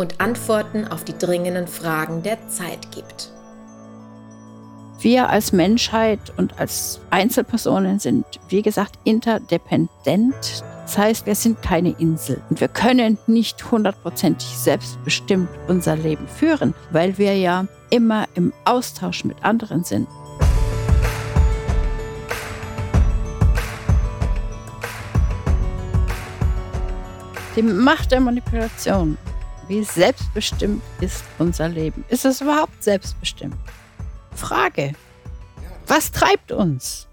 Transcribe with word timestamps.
und 0.00 0.20
Antworten 0.20 0.88
auf 0.88 1.04
die 1.04 1.16
dringenden 1.16 1.68
Fragen 1.68 2.22
der 2.22 2.38
Zeit 2.48 2.90
gibt. 2.90 3.30
Wir 4.98 5.28
als 5.28 5.52
Menschheit 5.52 6.18
und 6.36 6.58
als 6.58 7.00
Einzelpersonen 7.10 7.98
sind, 7.98 8.24
wie 8.48 8.62
gesagt, 8.62 8.98
interdependent. 9.04 10.64
Das 10.84 10.98
heißt, 10.98 11.26
wir 11.26 11.34
sind 11.34 11.62
keine 11.62 11.90
Insel 11.98 12.42
und 12.50 12.60
wir 12.60 12.68
können 12.68 13.18
nicht 13.26 13.70
hundertprozentig 13.70 14.48
selbstbestimmt 14.48 15.48
unser 15.68 15.96
Leben 15.96 16.26
führen, 16.28 16.74
weil 16.90 17.16
wir 17.16 17.36
ja 17.36 17.66
immer 17.90 18.26
im 18.34 18.52
Austausch 18.64 19.24
mit 19.24 19.42
anderen 19.44 19.84
sind. 19.84 20.08
Die 27.56 27.62
Macht 27.62 28.12
der 28.12 28.20
Manipulation. 28.20 29.18
Wie 29.70 29.84
selbstbestimmt 29.84 30.82
ist 31.00 31.22
unser 31.38 31.68
Leben? 31.68 32.04
Ist 32.08 32.24
es 32.24 32.40
überhaupt 32.40 32.82
selbstbestimmt? 32.82 33.54
Frage. 34.34 34.94
Was 35.86 36.10
treibt 36.10 36.50
uns? 36.50 37.06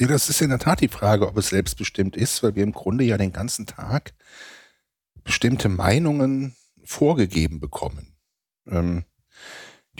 Ja, 0.00 0.08
das 0.08 0.28
ist 0.28 0.42
in 0.42 0.48
der 0.48 0.58
Tat 0.58 0.80
die 0.80 0.88
Frage, 0.88 1.28
ob 1.28 1.36
es 1.36 1.50
selbstbestimmt 1.50 2.16
ist, 2.16 2.42
weil 2.42 2.56
wir 2.56 2.64
im 2.64 2.72
Grunde 2.72 3.04
ja 3.04 3.16
den 3.18 3.32
ganzen 3.32 3.66
Tag 3.66 4.14
bestimmte 5.22 5.68
Meinungen 5.68 6.56
vorgegeben 6.82 7.60
bekommen. 7.60 8.16
Ähm, 8.66 9.04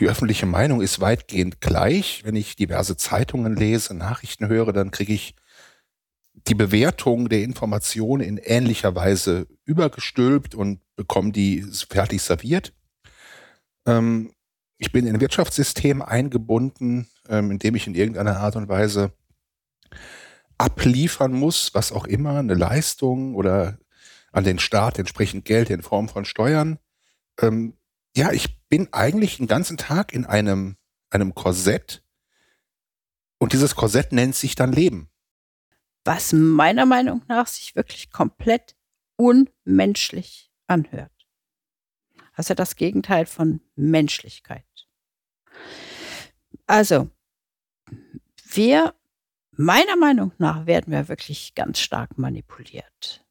die 0.00 0.08
öffentliche 0.08 0.46
Meinung 0.46 0.80
ist 0.80 0.98
weitgehend 0.98 1.60
gleich. 1.60 2.22
Wenn 2.24 2.34
ich 2.34 2.56
diverse 2.56 2.96
Zeitungen 2.96 3.54
lese, 3.54 3.94
Nachrichten 3.94 4.48
höre, 4.48 4.72
dann 4.72 4.90
kriege 4.90 5.12
ich 5.12 5.36
die 6.48 6.54
Bewertung 6.54 7.28
der 7.28 7.42
Informationen 7.42 8.22
in 8.22 8.38
ähnlicher 8.38 8.94
Weise 8.94 9.46
übergestülpt 9.64 10.54
und 10.54 10.80
bekomme 10.96 11.32
die 11.32 11.62
fertig 11.88 12.22
serviert. 12.22 12.72
Ähm, 13.86 14.32
ich 14.78 14.90
bin 14.90 15.06
in 15.06 15.14
ein 15.14 15.20
Wirtschaftssystem 15.20 16.02
eingebunden, 16.02 17.08
ähm, 17.28 17.52
in 17.52 17.58
dem 17.58 17.74
ich 17.74 17.86
in 17.86 17.94
irgendeiner 17.94 18.38
Art 18.38 18.56
und 18.56 18.68
Weise 18.68 19.12
abliefern 20.58 21.32
muss, 21.32 21.74
was 21.74 21.92
auch 21.92 22.06
immer, 22.06 22.38
eine 22.38 22.54
Leistung 22.54 23.34
oder 23.34 23.78
an 24.32 24.44
den 24.44 24.58
Staat 24.58 24.98
entsprechend 24.98 25.44
Geld 25.44 25.70
in 25.70 25.82
Form 25.82 26.08
von 26.08 26.24
Steuern. 26.24 26.78
Ähm, 27.40 27.74
ja, 28.16 28.32
ich 28.32 28.60
bin 28.68 28.88
eigentlich 28.92 29.36
den 29.36 29.46
ganzen 29.46 29.76
Tag 29.76 30.12
in 30.12 30.24
einem, 30.24 30.76
einem 31.10 31.34
Korsett 31.34 32.02
und 33.38 33.52
dieses 33.52 33.74
Korsett 33.74 34.12
nennt 34.12 34.34
sich 34.34 34.54
dann 34.54 34.72
Leben. 34.72 35.11
Was 36.04 36.32
meiner 36.32 36.86
Meinung 36.86 37.22
nach 37.28 37.46
sich 37.46 37.76
wirklich 37.76 38.10
komplett 38.10 38.74
unmenschlich 39.16 40.50
anhört. 40.66 41.12
Also 42.34 42.54
das 42.54 42.76
Gegenteil 42.76 43.26
von 43.26 43.60
Menschlichkeit. 43.76 44.64
Also, 46.66 47.10
wir, 48.50 48.94
meiner 49.52 49.96
Meinung 49.96 50.32
nach, 50.38 50.66
werden 50.66 50.92
wir 50.92 51.08
wirklich 51.08 51.54
ganz 51.54 51.78
stark 51.78 52.18
manipuliert. 52.18 53.24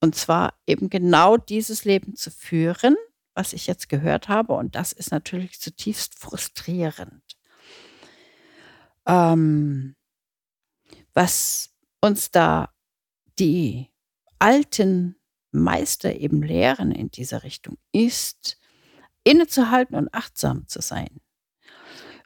Und 0.00 0.14
zwar 0.14 0.54
eben 0.66 0.90
genau 0.90 1.36
dieses 1.36 1.84
Leben 1.84 2.16
zu 2.16 2.30
führen, 2.30 2.96
was 3.34 3.52
ich 3.52 3.66
jetzt 3.66 3.88
gehört 3.88 4.28
habe. 4.28 4.54
Und 4.54 4.74
das 4.74 4.92
ist 4.92 5.10
natürlich 5.10 5.60
zutiefst 5.60 6.18
frustrierend. 6.18 7.22
Ähm, 9.06 9.94
was 11.12 11.75
uns 12.06 12.30
da 12.30 12.72
die 13.38 13.90
alten 14.38 15.16
Meister 15.50 16.14
eben 16.14 16.42
lehren 16.42 16.92
in 16.92 17.10
dieser 17.10 17.42
Richtung, 17.42 17.78
ist 17.92 18.58
innezuhalten 19.24 19.96
und 19.96 20.12
achtsam 20.14 20.66
zu 20.68 20.80
sein. 20.80 21.20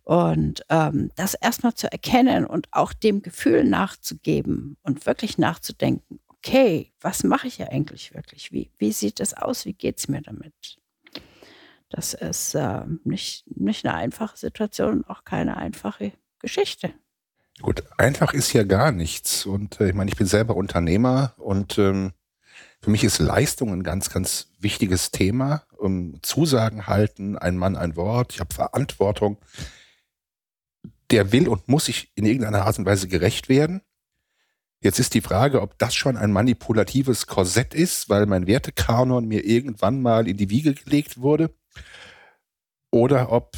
Und 0.05 0.65
ähm, 0.69 1.11
das 1.17 1.35
erstmal 1.35 1.75
zu 1.75 1.91
erkennen 1.91 2.45
und 2.45 2.69
auch 2.73 2.93
dem 2.93 3.23
Gefühl 3.23 3.65
nachzugeben 3.65 4.77
und 4.83 5.07
wirklich 5.07 5.39
nachzudenken, 5.39 6.21
okay, 6.29 6.93
was 7.01 7.23
mache 7.23 7.47
ich 7.47 7.59
ja 7.59 7.69
eigentlich 7.69 8.15
wirklich? 8.15 8.51
Wie, 8.51 8.71
wie 8.79 8.93
sieht 8.93 9.21
es 9.21 9.35
aus? 9.35 9.67
Wie 9.67 9.75
geht 9.75 9.99
es 9.99 10.09
mir 10.09 10.23
damit? 10.23 10.79
Das 11.91 12.15
ist 12.15 12.55
äh, 12.55 12.83
nicht, 13.05 13.45
nicht 13.57 13.85
eine 13.85 13.95
einfache 13.95 14.37
Situation, 14.37 15.05
auch 15.05 15.25
keine 15.25 15.57
einfache 15.57 16.13
Geschichte. 16.39 16.93
Gut, 17.63 17.85
einfach 17.99 18.33
ist 18.33 18.53
ja 18.53 18.65
gar 18.65 18.93
nichts. 18.93 19.47
Und 19.47 19.81
äh, 19.81 19.89
ich 19.89 19.95
meine, 19.95 20.11
ich 20.11 20.17
bin 20.17 20.27
selber 20.27 20.57
Unternehmer 20.57 21.35
und 21.37 21.79
ähm, 21.79 22.13
für 22.81 22.91
mich 22.91 23.05
ist 23.05 23.19
Leistung 23.19 23.73
ein 23.73 23.83
ganz, 23.83 24.11
ganz 24.11 24.49
wichtiges 24.59 25.11
Thema. 25.11 25.65
Um 25.77 26.23
Zusagen 26.23 26.87
halten, 26.87 27.37
ein 27.37 27.57
Mann, 27.57 27.77
ein 27.77 27.97
Wort, 27.97 28.33
ich 28.33 28.41
habe 28.41 28.55
Verantwortung 28.55 29.39
der 31.11 31.33
will 31.33 31.49
und 31.49 31.69
muss 31.69 31.87
sich 31.87 32.13
in 32.15 32.25
irgendeiner 32.25 32.67
Art 32.67 32.79
und 32.79 32.87
Weise 32.87 33.09
gerecht 33.09 33.49
werden. 33.49 33.83
Jetzt 34.81 34.99
ist 34.99 35.13
die 35.15 35.21
Frage, 35.21 35.61
ob 35.61 35.79
das 35.79 35.95
schon 35.95 36.17
ein 36.17 36.33
manipulatives 36.33 37.27
Korsett 37.27 37.75
ist, 37.75 38.09
weil 38.09 38.27
mein 38.27 38.47
Wertekanon 38.47 39.27
mir 39.27 39.45
irgendwann 39.45 40.01
mal 40.01 40.27
in 40.27 40.37
die 40.37 40.49
Wiege 40.49 40.73
gelegt 40.73 41.21
wurde. 41.21 41.55
Oder 42.91 43.31
ob 43.31 43.57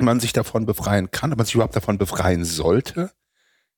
man 0.00 0.20
sich 0.20 0.32
davon 0.32 0.66
befreien 0.66 1.10
kann, 1.10 1.32
ob 1.32 1.38
man 1.38 1.46
sich 1.46 1.54
überhaupt 1.54 1.76
davon 1.76 1.98
befreien 1.98 2.44
sollte, 2.44 3.10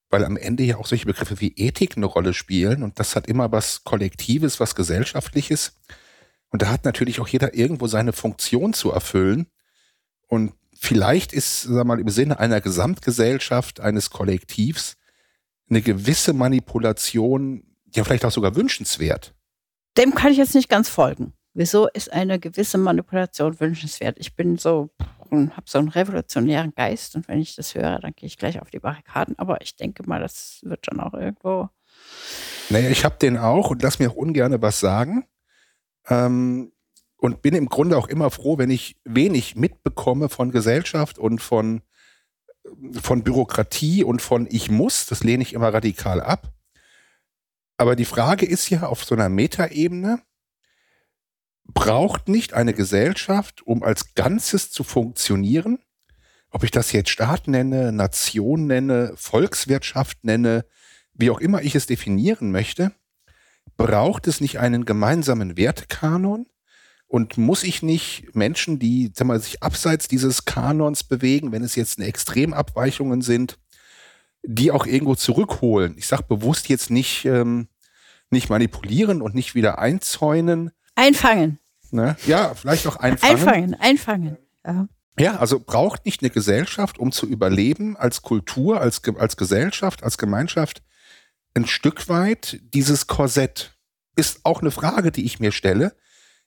weil 0.09 0.25
am 0.25 0.37
Ende 0.37 0.65
ja 0.65 0.77
auch 0.77 0.87
solche 0.87 1.07
Begriffe 1.07 1.41
wie 1.41 1.55
Ethik 1.57 1.97
eine 1.97 2.07
Rolle 2.07 2.35
spielen 2.35 2.83
und 2.83 2.99
das 2.99 3.17
hat 3.17 3.27
immer 3.27 3.53
was 3.53 3.85
Kollektives, 3.85 4.61
was 4.61 4.75
Gesellschaftliches. 4.75 5.81
Und 6.51 6.63
da 6.63 6.69
hat 6.69 6.85
natürlich 6.85 7.21
auch 7.21 7.29
jeder 7.29 7.55
irgendwo 7.55 7.87
seine 7.87 8.13
Funktion 8.13 8.73
zu 8.73 8.91
erfüllen. 8.91 9.47
Und 10.27 10.53
vielleicht 10.77 11.33
ist, 11.33 11.63
sag 11.63 11.87
mal, 11.87 12.01
im 12.01 12.09
Sinne 12.09 12.41
einer 12.41 12.61
Gesamtgesellschaft, 12.61 13.79
eines 13.79 14.11
Kollektivs, 14.11 14.97
eine 15.69 15.81
gewisse 15.81 16.33
Manipulation 16.33 17.71
ja 17.95 18.05
vielleicht 18.05 18.25
auch 18.25 18.33
sogar 18.33 18.57
wünschenswert. 18.57 19.35
Dem 19.97 20.15
kann 20.15 20.33
ich 20.33 20.39
jetzt 20.39 20.55
nicht 20.55 20.69
ganz 20.69 20.89
folgen. 20.89 21.33
Wieso 21.55 21.89
ist 21.89 22.13
eine 22.13 22.39
gewisse 22.39 22.79
Manipulation 22.79 23.59
wünschenswert? 23.59 24.17
Ich 24.19 24.37
bin 24.37 24.57
so, 24.57 24.91
habe 25.31 25.63
so 25.67 25.79
einen 25.79 25.89
revolutionären 25.89 26.73
Geist 26.75 27.17
und 27.17 27.29
wenn 27.29 27.41
ich 27.41 27.55
das 27.57 27.75
höre, 27.75 27.99
dann 28.01 28.13
gehe 28.15 28.27
ich 28.27 28.39
gleich 28.39 28.61
auf 28.61 28.71
die 28.71 28.79
Barrikaden. 28.79 29.39
Aber 29.39 29.61
ich 29.61 29.77
denke 29.77 30.03
mal, 30.07 30.21
das 30.21 30.61
wird 30.63 30.87
schon 30.87 31.01
auch 31.01 31.15
irgendwo. 31.15 31.69
Naja, 32.69 32.91
ich 32.91 33.05
habe 33.05 33.17
den 33.19 33.37
auch 33.37 33.71
und 33.71 33.83
lass 33.83 33.99
mir 33.99 34.11
auch 34.11 34.17
ungern 34.17 34.61
was 34.63 34.81
sagen. 34.81 35.25
Ähm, 36.09 36.73
und 37.17 37.43
bin 37.43 37.55
im 37.55 37.69
Grunde 37.69 37.99
auch 37.99 38.09
immer 38.09 38.31
froh, 38.31 38.59
wenn 38.59 38.71
ich 38.71 38.97
wenig 39.05 39.55
mitbekomme 39.55 40.29
von 40.29 40.51
Gesellschaft 40.51 41.19
und 41.19 41.41
von, 41.41 41.83
von 43.01 43.23
Bürokratie 43.23 44.05
und 44.05 44.23
von 44.23 44.49
ich 44.51 44.71
muss. 44.71 45.07
Das 45.07 45.23
lehne 45.23 45.43
ich 45.43 45.53
immer 45.53 45.73
radikal 45.73 46.21
ab. 46.21 46.53
Aber 47.77 47.97
die 47.97 48.05
Frage 48.05 48.47
ist 48.47 48.69
ja 48.71 48.85
auf 48.85 49.05
so 49.05 49.15
einer 49.15 49.29
Metaebene, 49.29 50.23
braucht 51.75 52.29
nicht 52.29 52.55
eine 52.55 52.75
Gesellschaft, 52.75 53.67
um 53.67 53.83
als 53.83 54.15
Ganzes 54.15 54.71
zu 54.71 54.85
funktionieren, 54.85 55.78
ob 56.51 56.65
ich 56.65 56.71
das 56.71 56.93
jetzt 56.93 57.11
Staat 57.11 57.49
nenne, 57.49 57.93
Nation 57.93 58.67
nenne, 58.67 59.13
Volkswirtschaft 59.17 60.25
nenne, 60.25 60.65
wie 61.15 61.31
auch 61.31 61.41
immer 61.41 61.63
ich 61.63 61.75
es 61.75 61.87
definieren 61.87 62.51
möchte, 62.51 62.93
braucht 63.77 64.27
es 64.27 64.41
nicht 64.41 64.59
einen 64.59 64.84
gemeinsamen 64.84 65.57
Wertekanon, 65.57 66.47
und 67.11 67.37
muss 67.37 67.65
ich 67.65 67.83
nicht 67.83 68.37
Menschen, 68.37 68.78
die 68.78 69.11
sag 69.13 69.27
mal, 69.27 69.41
sich 69.41 69.65
abseits 69.65 70.07
dieses 70.07 70.45
Kanons 70.45 71.03
bewegen, 71.03 71.51
wenn 71.51 71.65
es 71.65 71.75
jetzt 71.75 71.99
eine 71.99 72.07
Extremabweichungen 72.07 73.21
sind, 73.21 73.59
die 74.45 74.71
auch 74.71 74.87
irgendwo 74.87 75.16
zurückholen? 75.16 75.99
Ich 75.99 76.07
sage 76.07 76.23
bewusst 76.28 76.69
jetzt 76.69 76.89
nicht, 76.89 77.25
ähm, 77.25 77.66
nicht 78.31 78.49
manipulieren 78.49 79.23
und 79.23 79.34
nicht 79.34 79.57
wieder 79.57 79.81
einzäunen. 79.81 80.71
Einfangen. 81.01 81.59
Ne? 81.91 82.17
Ja, 82.27 82.55
vielleicht 82.55 82.87
auch 82.87 82.97
einfangen. 82.97 83.37
Einfangen, 83.37 83.75
einfangen. 83.75 84.37
Ja. 84.65 84.89
ja, 85.19 85.37
also 85.37 85.59
braucht 85.59 86.05
nicht 86.05 86.23
eine 86.23 86.31
Gesellschaft, 86.31 86.99
um 86.99 87.11
zu 87.11 87.27
überleben, 87.27 87.97
als 87.97 88.23
Kultur, 88.23 88.81
als, 88.81 89.03
als 89.19 89.37
Gesellschaft, 89.37 90.03
als 90.03 90.19
Gemeinschaft, 90.19 90.83
ein 91.55 91.67
Stück 91.67 92.09
weit 92.09 92.61
dieses 92.75 93.07
Korsett. 93.07 93.77
Ist 94.15 94.41
auch 94.45 94.61
eine 94.61 94.71
Frage, 94.71 95.11
die 95.11 95.25
ich 95.25 95.41
mir 95.41 95.53
stelle 95.53 95.97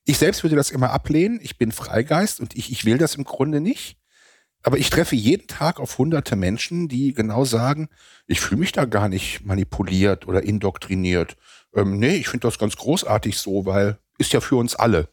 Ich 0.05 0.17
selbst 0.17 0.43
würde 0.43 0.55
das 0.55 0.69
immer 0.69 0.91
ablehnen. 0.91 1.39
Ich 1.41 1.57
bin 1.57 1.71
Freigeist 1.71 2.39
und 2.39 2.55
ich, 2.55 2.71
ich 2.71 2.85
will 2.85 2.97
das 2.97 3.15
im 3.15 3.23
Grunde 3.23 3.59
nicht. 3.59 3.97
Aber 4.61 4.77
ich 4.77 4.89
treffe 4.89 5.15
jeden 5.15 5.47
Tag 5.47 5.79
auf 5.79 5.97
hunderte 5.97 6.35
Menschen, 6.35 6.87
die 6.87 7.13
genau 7.13 7.43
sagen, 7.43 7.89
ich 8.27 8.39
fühle 8.39 8.59
mich 8.59 8.71
da 8.71 8.85
gar 8.85 9.09
nicht 9.09 9.45
manipuliert 9.45 10.27
oder 10.27 10.43
indoktriniert. 10.43 11.35
Ähm, 11.75 11.99
nee, 11.99 12.15
ich 12.15 12.29
finde 12.29 12.47
das 12.47 12.59
ganz 12.59 12.77
großartig 12.77 13.37
so, 13.37 13.65
weil 13.65 13.97
ist 14.17 14.33
ja 14.33 14.41
für 14.41 14.55
uns 14.55 14.75
alle. 14.75 15.09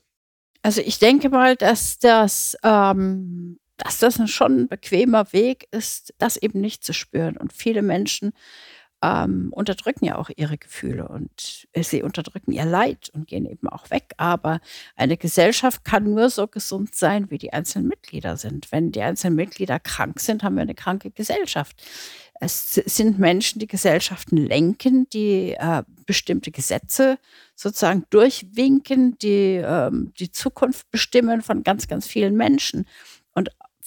Also 0.62 0.80
ich 0.82 0.98
denke 0.98 1.30
mal, 1.30 1.56
dass 1.56 1.98
das, 1.98 2.56
ähm, 2.62 3.58
dass 3.76 3.98
das 3.98 4.30
schon 4.30 4.62
ein 4.62 4.68
bequemer 4.68 5.32
Weg 5.32 5.66
ist, 5.70 6.14
das 6.18 6.36
eben 6.36 6.60
nicht 6.60 6.84
zu 6.84 6.92
spüren. 6.92 7.36
Und 7.36 7.52
viele 7.52 7.82
Menschen 7.82 8.32
ähm, 9.02 9.48
unterdrücken 9.52 10.04
ja 10.04 10.16
auch 10.16 10.30
ihre 10.34 10.58
Gefühle 10.58 11.08
und 11.08 11.66
sie 11.74 12.02
unterdrücken 12.02 12.52
ihr 12.52 12.64
Leid 12.64 13.10
und 13.14 13.26
gehen 13.26 13.46
eben 13.46 13.68
auch 13.68 13.90
weg. 13.90 14.12
Aber 14.18 14.60
eine 14.96 15.16
Gesellschaft 15.16 15.84
kann 15.84 16.04
nur 16.04 16.28
so 16.30 16.46
gesund 16.46 16.94
sein, 16.94 17.30
wie 17.30 17.38
die 17.38 17.52
einzelnen 17.52 17.88
Mitglieder 17.88 18.36
sind. 18.36 18.70
Wenn 18.72 18.92
die 18.92 19.02
einzelnen 19.02 19.36
Mitglieder 19.36 19.80
krank 19.80 20.20
sind, 20.20 20.42
haben 20.42 20.56
wir 20.56 20.62
eine 20.62 20.74
kranke 20.74 21.10
Gesellschaft. 21.10 21.82
Es 22.42 22.74
sind 22.74 23.18
Menschen, 23.18 23.58
die 23.58 23.66
Gesellschaften 23.66 24.38
lenken, 24.38 25.06
die 25.10 25.52
äh, 25.58 25.82
bestimmte 26.06 26.50
Gesetze 26.50 27.18
sozusagen 27.54 28.04
durchwinken, 28.08 29.18
die 29.18 29.56
äh, 29.56 29.90
die 30.18 30.32
Zukunft 30.32 30.90
bestimmen 30.90 31.42
von 31.42 31.62
ganz, 31.62 31.86
ganz 31.86 32.06
vielen 32.06 32.36
Menschen. 32.36 32.86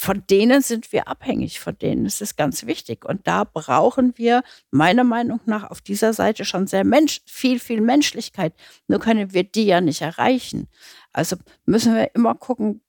Von 0.03 0.21
denen 0.29 0.61
sind 0.61 0.91
wir 0.91 1.07
abhängig, 1.07 1.61
von 1.61 1.77
denen 1.77 2.05
ist 2.05 2.21
es 2.21 2.35
ganz 2.35 2.65
wichtig. 2.65 3.05
Und 3.05 3.25
da 3.25 3.45
brauchen 3.45 4.17
wir 4.17 4.43
meiner 4.69 5.05
Meinung 5.05 5.39
nach 5.45 5.71
auf 5.71 5.79
dieser 5.79 6.11
Seite 6.11 6.43
schon 6.43 6.67
sehr 6.67 6.83
Mensch, 6.83 7.21
viel, 7.25 7.57
viel 7.57 7.79
Menschlichkeit. 7.79 8.53
Nur 8.89 8.99
können 8.99 9.31
wir 9.31 9.45
die 9.45 9.63
ja 9.63 9.79
nicht 9.79 10.01
erreichen. 10.01 10.67
Also 11.13 11.37
müssen 11.65 11.95
wir 11.95 12.13
immer 12.15 12.35
gucken, 12.35 12.81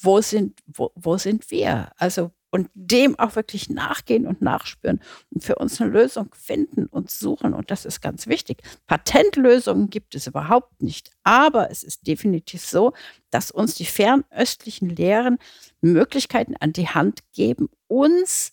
wo 0.00 0.20
sind, 0.20 0.60
wo, 0.68 0.92
wo 0.94 1.18
sind 1.18 1.50
wir? 1.50 1.90
Also 1.96 2.30
und 2.56 2.70
dem 2.72 3.18
auch 3.18 3.36
wirklich 3.36 3.68
nachgehen 3.68 4.26
und 4.26 4.40
nachspüren 4.40 5.00
und 5.30 5.44
für 5.44 5.56
uns 5.56 5.78
eine 5.78 5.90
Lösung 5.90 6.34
finden 6.34 6.86
und 6.86 7.10
suchen. 7.10 7.52
Und 7.52 7.70
das 7.70 7.84
ist 7.84 8.00
ganz 8.00 8.26
wichtig. 8.28 8.62
Patentlösungen 8.86 9.90
gibt 9.90 10.14
es 10.14 10.26
überhaupt 10.26 10.80
nicht. 10.80 11.10
Aber 11.22 11.70
es 11.70 11.82
ist 11.82 12.06
definitiv 12.06 12.64
so, 12.64 12.94
dass 13.28 13.50
uns 13.50 13.74
die 13.74 13.84
fernöstlichen 13.84 14.88
Lehren 14.88 15.36
Möglichkeiten 15.82 16.54
an 16.58 16.72
die 16.72 16.88
Hand 16.88 17.20
geben, 17.34 17.68
uns 17.88 18.52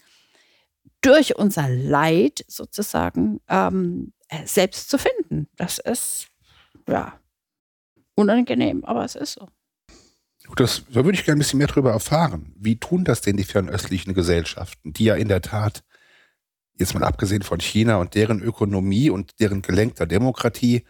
durch 1.00 1.38
unser 1.38 1.70
Leid 1.70 2.44
sozusagen 2.50 3.40
ähm, 3.48 4.12
selbst 4.44 4.90
zu 4.90 4.98
finden. 4.98 5.48
Das 5.56 5.80
ist 5.80 6.28
ja 6.90 7.18
unangenehm, 8.16 8.84
aber 8.84 9.06
es 9.06 9.16
ist 9.16 9.36
so. 9.36 9.48
Das, 10.56 10.84
da 10.90 11.06
würde 11.06 11.18
ich 11.18 11.26
gerne 11.26 11.38
ein 11.38 11.40
bisschen 11.40 11.58
mehr 11.58 11.68
darüber 11.68 11.92
erfahren. 11.92 12.54
Wie 12.56 12.78
tun 12.78 13.04
das 13.04 13.22
denn 13.22 13.38
die 13.38 13.44
fernöstlichen 13.44 14.14
Gesellschaften, 14.14 14.94
die 14.94 15.06
ja 15.06 15.16
in 15.16 15.28
der 15.28 15.42
Tat, 15.42 15.84
jetzt 16.78 16.94
mal 16.94 17.04
abgesehen 17.04 17.44
von 17.44 17.60
China 17.60 17.98
und 17.98 18.16
deren 18.16 18.42
Ökonomie 18.42 19.10
und 19.10 19.40
deren 19.40 19.62
gelenkter 19.62 20.06
Demokratie, 20.06 20.84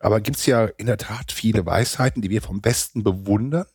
aber 0.00 0.20
gibt 0.20 0.36
es 0.36 0.46
ja 0.46 0.64
in 0.64 0.86
der 0.86 0.98
Tat 0.98 1.32
viele 1.32 1.66
Weisheiten, 1.66 2.22
die 2.22 2.30
wir 2.30 2.42
vom 2.42 2.60
Besten 2.60 3.02
bewundern, 3.02 3.66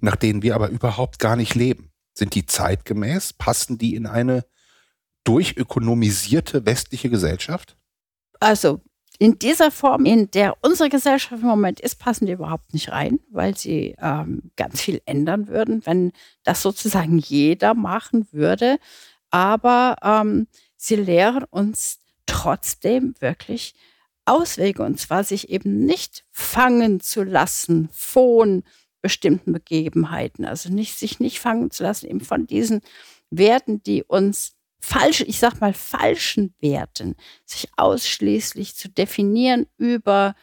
nach 0.00 0.16
denen 0.16 0.42
wir 0.42 0.54
aber 0.54 0.68
überhaupt 0.68 1.18
gar 1.18 1.36
nicht 1.36 1.54
leben. 1.54 1.90
Sind 2.12 2.34
die 2.34 2.46
zeitgemäß? 2.46 3.32
Passen 3.32 3.78
die 3.78 3.94
in 3.94 4.06
eine 4.06 4.44
durchökonomisierte 5.24 6.64
westliche 6.64 7.10
Gesellschaft? 7.10 7.76
Also 8.38 8.82
in 9.18 9.38
dieser 9.38 9.70
Form, 9.70 10.04
in 10.04 10.30
der 10.30 10.56
unsere 10.62 10.88
Gesellschaft 10.88 11.42
im 11.42 11.48
Moment 11.48 11.80
ist, 11.80 11.96
passen 11.96 12.26
die 12.26 12.32
überhaupt 12.32 12.74
nicht 12.74 12.90
rein, 12.90 13.20
weil 13.30 13.56
sie 13.56 13.96
ähm, 14.00 14.50
ganz 14.56 14.80
viel 14.80 15.00
ändern 15.06 15.48
würden, 15.48 15.84
wenn 15.86 16.12
das 16.44 16.62
sozusagen 16.62 17.18
jeder 17.18 17.74
machen 17.74 18.26
würde. 18.32 18.78
Aber 19.30 19.96
ähm, 20.02 20.48
sie 20.76 20.96
lehren 20.96 21.44
uns 21.44 21.98
trotzdem 22.26 23.14
wirklich 23.20 23.74
Auswege 24.24 24.82
und 24.82 24.98
zwar 24.98 25.24
sich 25.24 25.50
eben 25.50 25.84
nicht 25.84 26.24
fangen 26.32 27.00
zu 27.00 27.22
lassen 27.22 27.88
von 27.92 28.64
bestimmten 29.00 29.52
Begebenheiten, 29.52 30.44
also 30.44 30.68
nicht 30.68 30.98
sich 30.98 31.20
nicht 31.20 31.38
fangen 31.38 31.70
zu 31.70 31.84
lassen 31.84 32.08
eben 32.08 32.20
von 32.20 32.46
diesen 32.46 32.80
Werten, 33.30 33.82
die 33.82 34.02
uns 34.02 34.55
falsch, 34.80 35.22
ich 35.22 35.38
sag 35.38 35.60
mal, 35.60 35.74
falschen 35.74 36.54
Werten, 36.60 37.16
sich 37.44 37.68
ausschließlich 37.76 38.76
zu 38.76 38.88
definieren 38.88 39.66
über 39.78 40.34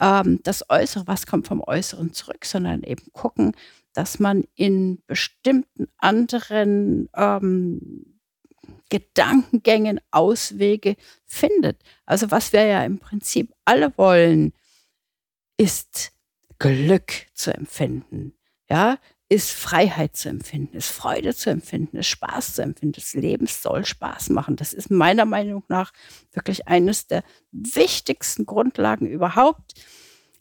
ähm, 0.00 0.40
das 0.42 0.68
Äußere, 0.70 1.06
was 1.06 1.26
kommt 1.26 1.46
vom 1.46 1.60
Äußeren 1.60 2.12
zurück, 2.12 2.44
sondern 2.44 2.82
eben 2.82 3.12
gucken, 3.12 3.52
dass 3.92 4.18
man 4.18 4.44
in 4.54 5.02
bestimmten 5.06 5.88
anderen 5.98 7.08
ähm, 7.14 8.20
Gedankengängen 8.90 10.00
Auswege 10.10 10.96
findet. 11.24 11.82
Also 12.06 12.30
was 12.30 12.52
wir 12.52 12.64
ja 12.64 12.84
im 12.84 12.98
Prinzip 12.98 13.52
alle 13.64 13.96
wollen, 13.96 14.52
ist 15.56 16.12
Glück 16.58 17.26
zu 17.34 17.54
empfinden. 17.54 18.34
Ja, 18.68 18.98
ist 19.28 19.50
Freiheit 19.52 20.16
zu 20.16 20.28
empfinden, 20.28 20.76
ist 20.76 20.90
Freude 20.90 21.34
zu 21.34 21.50
empfinden, 21.50 21.96
ist 21.96 22.08
Spaß 22.08 22.54
zu 22.54 22.62
empfinden. 22.62 22.92
Das 22.92 23.14
Leben 23.14 23.46
soll 23.46 23.84
Spaß 23.84 24.30
machen. 24.30 24.56
Das 24.56 24.72
ist 24.72 24.90
meiner 24.90 25.24
Meinung 25.24 25.64
nach 25.68 25.92
wirklich 26.32 26.68
eines 26.68 27.06
der 27.06 27.24
wichtigsten 27.50 28.44
Grundlagen 28.44 29.06
überhaupt, 29.06 29.74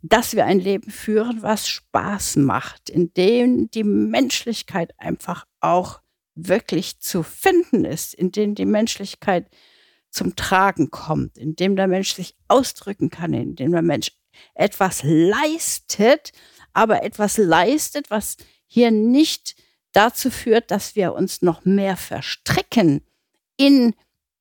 dass 0.01 0.35
wir 0.35 0.45
ein 0.45 0.59
Leben 0.59 0.91
führen, 0.91 1.41
was 1.41 1.67
Spaß 1.67 2.35
macht, 2.37 2.89
in 2.89 3.13
dem 3.13 3.71
die 3.71 3.85
Menschlichkeit 3.85 4.93
einfach 4.97 5.45
auch 5.61 6.01
wirklich 6.35 6.99
zu 6.99 7.23
finden 7.23 7.85
ist, 7.85 8.13
in 8.13 8.31
dem 8.31 8.53
die 8.53 8.65
Menschlichkeit 8.65 9.47
zum 10.09 10.35
Tragen 10.35 10.91
kommt, 10.91 11.37
in 11.37 11.55
dem 11.55 11.75
der 11.75 11.87
Mensch 11.87 12.13
sich 12.13 12.35
ausdrücken 12.49 13.09
kann, 13.09 13.33
in 13.33 13.55
dem 13.55 13.71
der 13.71 13.81
Mensch 13.81 14.11
etwas 14.55 15.01
leistet, 15.03 16.31
aber 16.73 17.03
etwas 17.03 17.37
leistet, 17.37 18.11
was 18.11 18.37
hier 18.73 18.89
nicht 18.89 19.55
dazu 19.91 20.31
führt, 20.31 20.71
dass 20.71 20.95
wir 20.95 21.13
uns 21.13 21.43
noch 21.43 21.63
mehr 21.63 21.95
verstricken 21.95 23.05
in 23.55 23.93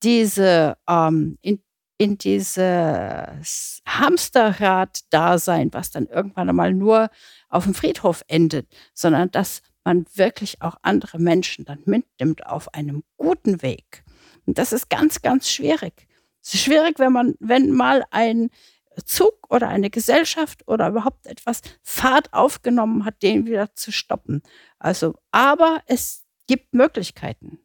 diese, 0.02 0.78
ähm, 0.88 1.36
in, 1.42 1.62
in 1.98 2.16
dieses 2.16 3.82
Hamsterrad-Dasein, 3.86 5.74
was 5.74 5.90
dann 5.90 6.06
irgendwann 6.06 6.48
einmal 6.48 6.72
nur 6.72 7.10
auf 7.50 7.64
dem 7.64 7.74
Friedhof 7.74 8.24
endet, 8.26 8.66
sondern 8.94 9.30
dass 9.30 9.60
man 9.84 10.06
wirklich 10.14 10.62
auch 10.62 10.76
andere 10.80 11.18
Menschen 11.18 11.66
dann 11.66 11.82
mitnimmt 11.84 12.46
auf 12.46 12.72
einem 12.72 13.04
guten 13.18 13.60
Weg. 13.60 14.02
Und 14.46 14.56
das 14.56 14.72
ist 14.72 14.88
ganz, 14.88 15.20
ganz 15.20 15.50
schwierig. 15.50 16.08
Es 16.42 16.54
ist 16.54 16.62
schwierig, 16.62 16.98
wenn 16.98 17.12
man, 17.12 17.34
wenn 17.38 17.70
mal 17.70 18.02
ein 18.10 18.48
Zug 19.04 19.34
oder 19.48 19.68
eine 19.68 19.90
Gesellschaft 19.90 20.66
oder 20.66 20.88
überhaupt 20.88 21.26
etwas 21.26 21.60
Fahrt 21.82 22.32
aufgenommen 22.32 23.04
hat, 23.04 23.22
den 23.22 23.46
wieder 23.46 23.74
zu 23.74 23.92
stoppen. 23.92 24.42
Also, 24.78 25.14
aber 25.30 25.82
es 25.86 26.24
gibt 26.46 26.74
Möglichkeiten. 26.74 27.58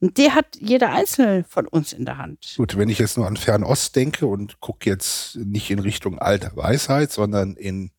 Und 0.00 0.18
die 0.18 0.32
hat 0.32 0.56
jeder 0.58 0.90
Einzelne 0.90 1.44
von 1.44 1.68
uns 1.68 1.92
in 1.92 2.04
der 2.04 2.18
Hand. 2.18 2.54
Gut, 2.56 2.76
wenn 2.76 2.88
ich 2.88 2.98
jetzt 2.98 3.16
nur 3.16 3.28
an 3.28 3.36
Fernost 3.36 3.94
denke 3.94 4.26
und 4.26 4.58
gucke 4.58 4.90
jetzt 4.90 5.36
nicht 5.36 5.70
in 5.70 5.78
Richtung 5.78 6.18
alter 6.18 6.56
Weisheit, 6.56 7.12
sondern 7.12 7.54
in 7.54 7.92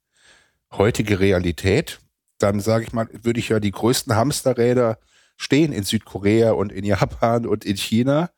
heutige 0.72 1.22
Realität, 1.22 2.02
dann 2.40 2.60
sage 2.60 2.84
ich 2.84 2.92
mal, 2.92 3.08
würde 3.12 3.40
ich 3.40 3.50
ja 3.50 3.62
die 3.62 3.72
größten 3.72 4.16
Hamsterräder 4.16 5.00
stehen 5.38 5.72
in 5.72 5.84
Südkorea 5.84 6.52
und 6.52 6.74
in 6.74 6.84
Japan 6.84 7.46
und 7.46 7.64
in 7.64 7.78
China. 7.78 8.32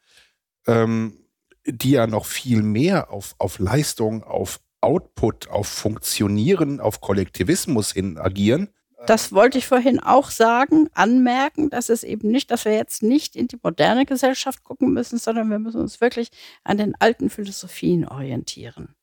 Ähm, 0.67 1.25
die 1.65 1.91
ja 1.91 2.07
noch 2.07 2.25
viel 2.25 2.62
mehr 2.62 3.12
auf, 3.12 3.36
auf 3.38 3.60
Leistung, 3.60 4.24
auf 4.24 4.60
Output, 4.81 5.50
auf 5.50 5.67
Funktionieren, 5.67 6.79
auf 6.79 7.01
Kollektivismus 7.01 7.91
hin 7.91 8.17
agieren. 8.17 8.69
Das 9.07 9.34
wollte 9.34 9.57
ich 9.57 9.67
vorhin 9.67 10.00
auch 10.00 10.31
sagen, 10.31 10.89
anmerken, 10.93 11.69
dass 11.69 11.89
es 11.89 12.03
eben 12.03 12.29
nicht, 12.31 12.50
dass 12.50 12.65
wir 12.65 12.74
jetzt 12.74 13.03
nicht 13.03 13.36
in 13.36 13.48
die 13.48 13.60
moderne 13.62 14.05
Gesellschaft 14.05 14.63
gucken 14.63 14.93
müssen, 14.93 15.19
sondern 15.19 15.50
wir 15.50 15.60
müssen 15.60 15.81
uns 15.81 16.01
wirklich 16.01 16.29
an 16.63 16.77
den 16.77 16.95
alten 17.00 17.29
Philosophien 17.29 18.07
orientieren, 18.07 18.95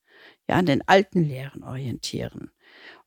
ja, 0.49 0.55
an 0.55 0.65
den 0.65 0.85
alten 0.87 1.23
Lehren 1.23 1.63
orientieren 1.63 2.51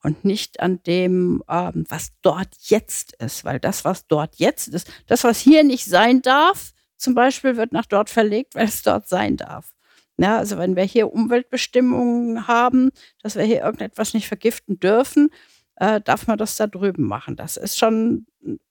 und 0.02 0.24
nicht 0.24 0.60
an 0.60 0.82
dem, 0.84 1.42
ähm, 1.48 1.84
was 1.88 2.12
dort 2.22 2.54
jetzt 2.60 3.14
ist, 3.16 3.44
weil 3.44 3.60
das, 3.60 3.84
was 3.84 4.06
dort 4.06 4.36
jetzt 4.36 4.68
ist, 4.68 4.90
das, 5.06 5.24
was 5.24 5.38
hier 5.38 5.64
nicht 5.64 5.84
sein 5.84 6.22
darf, 6.22 6.72
zum 6.96 7.14
Beispiel 7.14 7.56
wird 7.56 7.72
nach 7.72 7.86
dort 7.86 8.10
verlegt, 8.10 8.54
weil 8.54 8.66
es 8.66 8.82
dort 8.82 9.08
sein 9.08 9.36
darf. 9.36 9.74
Ja, 10.18 10.38
also 10.38 10.56
wenn 10.56 10.76
wir 10.76 10.84
hier 10.84 11.12
Umweltbestimmungen 11.12 12.48
haben, 12.48 12.90
dass 13.22 13.36
wir 13.36 13.44
hier 13.44 13.60
irgendetwas 13.60 14.14
nicht 14.14 14.28
vergiften 14.28 14.80
dürfen, 14.80 15.28
äh, 15.76 16.00
darf 16.00 16.26
man 16.26 16.38
das 16.38 16.56
da 16.56 16.66
drüben 16.66 17.04
machen. 17.04 17.36
Das 17.36 17.56
ist 17.56 17.78
schon, 17.78 18.26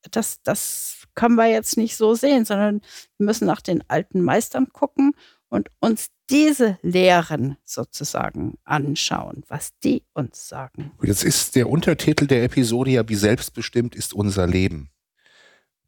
das, 0.09 0.41
das 0.41 1.03
können 1.13 1.35
wir 1.35 1.47
jetzt 1.47 1.77
nicht 1.77 1.95
so 1.95 2.15
sehen, 2.15 2.45
sondern 2.45 2.81
wir 3.17 3.25
müssen 3.25 3.45
nach 3.45 3.61
den 3.61 3.83
alten 3.87 4.21
Meistern 4.21 4.69
gucken 4.73 5.11
und 5.49 5.69
uns 5.79 6.07
diese 6.29 6.79
Lehren 6.81 7.57
sozusagen 7.63 8.57
anschauen, 8.63 9.43
was 9.47 9.77
die 9.83 10.03
uns 10.13 10.47
sagen. 10.47 10.91
Jetzt 11.03 11.23
ist 11.23 11.55
der 11.55 11.69
Untertitel 11.69 12.25
der 12.25 12.43
Episode 12.43 12.91
ja, 12.91 13.07
wie 13.07 13.15
selbstbestimmt 13.15 13.95
ist 13.95 14.13
unser 14.13 14.47
Leben. 14.47 14.89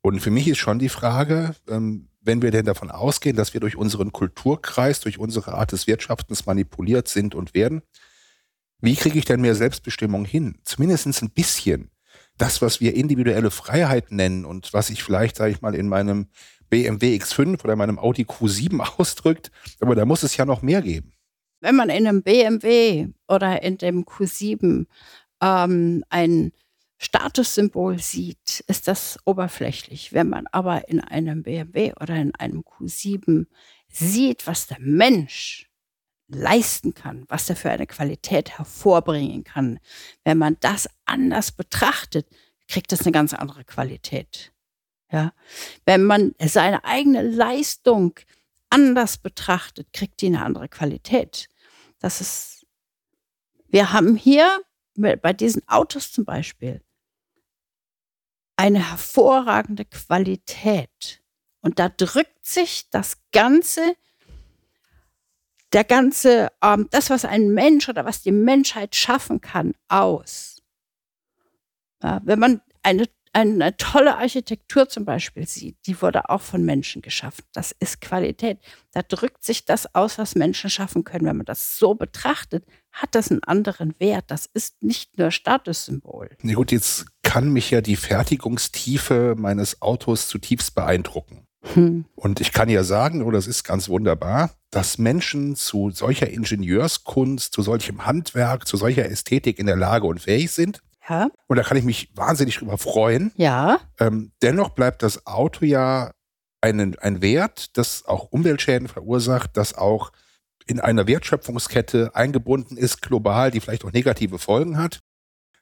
Und 0.08 0.22
für 0.22 0.32
mich 0.32 0.48
ist 0.48 0.60
schon 0.60 0.80
die 0.80 0.88
Frage, 0.88 1.54
ähm, 1.68 2.08
wenn 2.22 2.42
wir 2.42 2.50
denn 2.50 2.66
davon 2.66 2.92
ausgehen, 2.92 3.36
dass 3.36 3.54
wir 3.54 3.60
durch 3.60 3.76
unseren 3.76 4.14
Kulturkreis, 4.14 5.02
durch 5.02 5.20
unsere 5.20 5.56
Art 5.56 5.74
des 5.74 5.86
Wirtschaftens 5.86 6.46
manipuliert 6.46 7.10
sind 7.10 7.36
und 7.36 7.54
werden, 7.54 7.82
wie 8.80 8.96
kriege 8.96 9.20
ich 9.20 9.26
denn 9.26 9.42
mehr 9.42 9.54
Selbstbestimmung 9.54 10.24
hin? 10.24 10.60
Zumindest 10.64 11.22
ein 11.22 11.32
bisschen. 11.32 11.92
Das, 12.38 12.62
was 12.62 12.80
wir 12.80 12.96
individuelle 12.96 13.52
Freiheit 13.52 14.14
nennen 14.14 14.46
und 14.46 14.72
was 14.72 14.90
ich 14.90 15.04
vielleicht, 15.04 15.36
sage 15.36 15.52
ich 15.52 15.62
mal, 15.62 15.76
in 15.76 15.90
meinem 15.90 16.28
BMW 16.70 17.18
X5 17.18 17.62
oder 17.66 17.76
meinem 17.76 18.00
Audi 18.00 18.24
Q7 18.24 18.80
ausdrückt, 18.98 19.52
aber 19.82 19.94
da 19.94 20.06
muss 20.06 20.24
es 20.24 20.38
ja 20.38 20.46
noch 20.46 20.62
mehr 20.62 20.82
geben. 20.82 21.12
Wenn 21.60 21.76
man 21.76 21.90
in 21.90 22.08
einem 22.08 22.24
BMW 22.24 23.10
oder 23.28 23.62
in 23.62 23.78
dem 23.78 24.06
Q7 24.06 24.86
ähm, 25.42 26.04
ein 26.08 26.54
Statussymbol 26.98 28.00
sieht, 28.00 28.63
ist 28.68 28.88
das 28.88 29.20
oberflächlich. 29.25 30.13
Wenn 30.13 30.30
man 30.30 30.48
aber 30.48 30.89
in 30.89 31.00
einem 31.00 31.44
BMW 31.44 31.94
oder 32.00 32.16
in 32.16 32.34
einem 32.36 32.62
Q7 32.62 33.46
sieht, 33.88 34.48
was 34.48 34.68
der 34.68 34.80
Mensch 34.80 35.70
leisten 36.27 36.94
kann, 36.94 37.25
was 37.30 37.50
er 37.50 37.56
für 37.56 37.70
eine 37.70 37.88
Qualität 37.88 38.58
hervorbringen 38.58 39.44
kann, 39.44 39.80
wenn 40.24 40.38
man 40.38 40.58
das 40.60 40.89
anders 41.06 41.51
betrachtet, 41.51 42.27
kriegt 42.68 42.92
das 42.92 43.01
eine 43.01 43.12
ganz 43.12 43.34
andere 43.34 43.63
Qualität. 43.63 44.51
Ja, 45.10 45.34
wenn 45.86 46.04
man 46.04 46.36
seine 46.39 46.84
eigene 46.84 47.22
Leistung 47.22 48.20
anders 48.70 49.18
betrachtet, 49.18 49.94
kriegt 49.94 50.20
die 50.22 50.27
eine 50.27 50.44
andere 50.44 50.68
Qualität. 50.68 51.48
Das 52.00 52.20
ist, 52.20 52.66
wir 53.70 53.94
haben 53.94 54.18
hier 54.18 54.62
bei 54.96 55.32
diesen 55.32 55.66
Autos 55.70 56.12
zum 56.12 56.25
Beispiel 56.25 56.82
eine 58.58 58.90
hervorragende 58.90 59.86
Qualität. 59.86 61.22
Und 61.62 61.80
da 61.80 61.90
drückt 61.90 62.46
sich 62.46 62.90
das 62.90 63.18
Ganze, 63.32 63.96
der 65.74 65.84
ganze, 65.84 66.52
ähm, 66.62 66.88
das, 66.92 67.10
was 67.10 67.26
ein 67.26 67.50
Mensch 67.54 67.88
oder 67.88 68.06
was 68.06 68.22
die 68.22 68.32
Menschheit 68.32 68.96
schaffen 68.96 69.42
kann, 69.42 69.74
aus. 69.88 70.62
Ja, 72.02 72.22
wenn 72.24 72.40
man 72.40 72.62
eine, 72.84 73.06
eine 73.34 73.75
tolle 73.77 74.17
Architektur 74.17 74.89
zum 74.89 75.05
Beispiel 75.05 75.48
sieht, 75.48 75.77
die 75.86 76.01
wurde 76.01 76.29
auch 76.29 76.41
von 76.41 76.63
Menschen 76.63 77.01
geschaffen. 77.01 77.43
Das 77.53 77.75
ist 77.79 78.01
Qualität. 78.01 78.60
Da 78.91 79.01
drückt 79.01 79.43
sich 79.43 79.65
das 79.65 79.93
aus, 79.93 80.17
was 80.17 80.36
Menschen 80.36 80.69
schaffen 80.69 81.03
können. 81.03 81.25
Wenn 81.25 81.38
man 81.38 81.46
das 81.46 81.77
so 81.77 81.96
betrachtet, 81.96 82.65
hat 82.91 83.15
das 83.15 83.29
einen 83.29 83.43
anderen 83.43 83.93
Wert. 84.00 84.25
Das 84.27 84.48
ist 84.53 84.81
nicht 84.81 85.17
nur 85.17 85.31
Statussymbol. 85.31 86.29
Na 86.41 86.53
gut, 86.53 86.72
jetzt 86.72 87.05
kann 87.22 87.51
mich 87.51 87.72
ja 87.72 87.81
die 87.81 87.96
Fertigungstiefe 87.96 89.36
meines 89.38 89.81
Autos 89.81 90.27
zutiefst 90.27 90.74
beeindrucken. 90.75 91.48
Hm. 91.74 92.05
Und 92.15 92.39
ich 92.39 92.53
kann 92.53 92.69
ja 92.69 92.84
sagen, 92.84 93.22
oder 93.22 93.27
oh, 93.27 93.31
das 93.31 93.48
ist 93.48 93.63
ganz 93.63 93.89
wunderbar, 93.89 94.51
dass 94.69 94.98
Menschen 94.98 95.55
zu 95.55 95.91
solcher 95.91 96.29
Ingenieurskunst, 96.29 97.53
zu 97.53 97.62
solchem 97.62 98.05
Handwerk, 98.05 98.67
zu 98.67 98.77
solcher 98.77 99.05
Ästhetik 99.05 99.60
in 99.60 99.65
der 99.65 99.75
Lage 99.75 100.07
und 100.07 100.22
fähig 100.22 100.51
sind. 100.51 100.81
Ja. 101.10 101.30
Und 101.48 101.58
da 101.58 101.64
kann 101.64 101.78
ich 101.78 101.84
mich 101.84 102.12
wahnsinnig 102.16 102.58
drüber 102.58 102.78
freuen. 102.78 103.32
Ja. 103.36 103.80
Ähm, 104.00 104.32
dennoch 104.42 104.70
bleibt 104.70 105.04
das 105.04 105.26
Auto 105.26 105.66
ja 105.66 106.12
einen, 106.62 106.98
ein 107.00 107.22
Wert, 107.22 107.78
das 107.78 108.06
auch 108.06 108.26
Umweltschäden 108.32 108.88
verursacht, 108.88 109.56
das 109.56 109.74
auch 109.74 110.12
in 110.66 110.80
einer 110.80 111.08
Wertschöpfungskette 111.08 112.12
eingebunden 112.14 112.78
ist, 112.78 113.02
global, 113.02 113.52
die 113.52 113.62
vielleicht 113.62 113.86
auch 113.86 113.94
negative 113.94 114.38
Folgen 114.38 114.78
hat, 114.78 115.00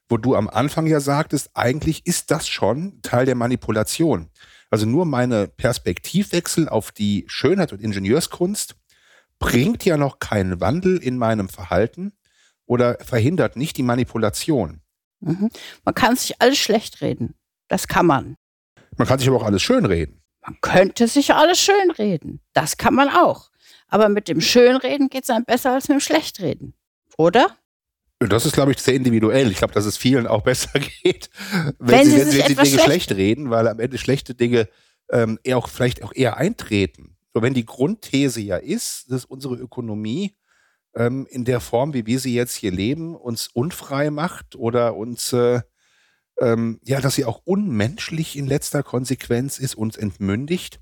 wo 0.10 0.18
du 0.18 0.36
am 0.36 0.50
Anfang 0.50 0.88
ja 0.88 1.00
sagtest, 1.00 1.52
eigentlich 1.54 2.06
ist 2.08 2.32
das 2.32 2.48
schon 2.48 3.02
Teil 3.02 3.26
der 3.26 3.36
Manipulation. 3.36 4.30
Also 4.72 4.86
nur 4.86 5.06
meine 5.06 5.48
Perspektivwechsel 5.48 6.68
auf 6.70 6.92
die 6.92 7.26
Schönheit 7.28 7.72
und 7.72 7.82
Ingenieurskunst 7.82 8.76
bringt 9.38 9.86
ja 9.86 9.98
noch 9.98 10.20
keinen 10.20 10.60
Wandel 10.60 10.98
in 10.98 11.18
meinem 11.18 11.50
Verhalten 11.50 12.14
oder 12.66 12.98
verhindert 13.02 13.58
nicht 13.58 13.78
die 13.78 13.84
Manipulation. 13.84 14.82
Mhm. 15.26 15.50
Man 15.84 15.96
kann 15.96 16.16
sich 16.16 16.42
alles 16.42 16.58
schlecht 16.58 17.02
reden. 17.02 17.36
Das 17.68 17.88
kann 17.88 18.06
man. 18.06 18.36
Man 18.98 19.08
kann 19.08 19.20
sich 19.20 19.28
aber 19.28 19.38
auch 19.38 19.46
alles 19.46 19.64
schön 19.64 19.86
reden. 19.86 20.22
Man 20.42 20.58
könnte 20.62 21.08
sich 21.08 21.34
alles 21.34 21.60
schön 21.60 21.92
reden. 21.98 22.40
Das 22.54 22.78
kann 22.78 22.94
man 22.94 23.10
auch. 23.10 23.50
Aber 23.88 24.10
mit 24.10 24.28
dem 24.28 24.42
Schönreden 24.42 25.10
geht 25.10 25.24
es 25.24 25.30
einem 25.30 25.46
besser 25.46 25.74
als 25.74 25.88
mit 25.88 25.98
dem 25.98 26.02
Schlechtreden. 26.02 26.76
Oder? 27.18 27.58
Das 28.20 28.46
ist, 28.46 28.54
glaube 28.54 28.72
ich, 28.72 28.80
sehr 28.80 28.94
individuell. 28.94 29.52
Ich 29.52 29.58
glaube, 29.58 29.74
dass 29.74 29.86
es 29.86 29.98
vielen 29.98 30.28
auch 30.28 30.42
besser 30.44 30.80
geht, 30.80 31.30
wenn, 31.80 32.00
wenn 32.00 32.06
sie, 32.06 32.16
wenn 32.16 32.58
wenn 32.58 32.66
sie 32.66 32.72
Dinge 32.72 32.84
schlecht 32.84 33.12
reden, 33.12 33.50
weil 33.50 33.68
am 33.68 33.80
Ende 33.80 33.98
schlechte 33.98 34.36
Dinge 34.36 34.70
ähm, 35.10 35.40
eher 35.44 35.58
auch 35.58 35.68
vielleicht 35.68 36.04
auch 36.04 36.14
eher 36.14 36.38
eintreten. 36.38 37.18
So, 37.34 37.42
wenn 37.42 37.54
die 37.54 37.66
Grundthese 37.66 38.42
ja 38.42 38.58
ist, 38.58 39.12
dass 39.12 39.26
unsere 39.26 39.56
Ökonomie 39.56 40.36
ähm, 40.96 41.28
in 41.30 41.46
der 41.46 41.60
Form, 41.60 41.94
wie 41.94 42.06
wir 42.06 42.20
sie 42.20 42.34
jetzt 42.34 42.56
hier 42.56 42.72
leben, 42.72 43.16
uns 43.16 43.48
unfrei 43.48 44.10
macht 44.10 44.56
oder 44.56 44.96
uns 44.96 45.34
äh, 45.34 45.62
ähm, 46.40 46.80
ja, 46.84 47.00
dass 47.02 47.16
sie 47.16 47.26
auch 47.26 47.42
unmenschlich 47.46 48.38
in 48.38 48.48
letzter 48.48 48.84
Konsequenz 48.84 49.58
ist, 49.58 49.76
uns 49.76 49.96
entmündigt, 49.96 50.80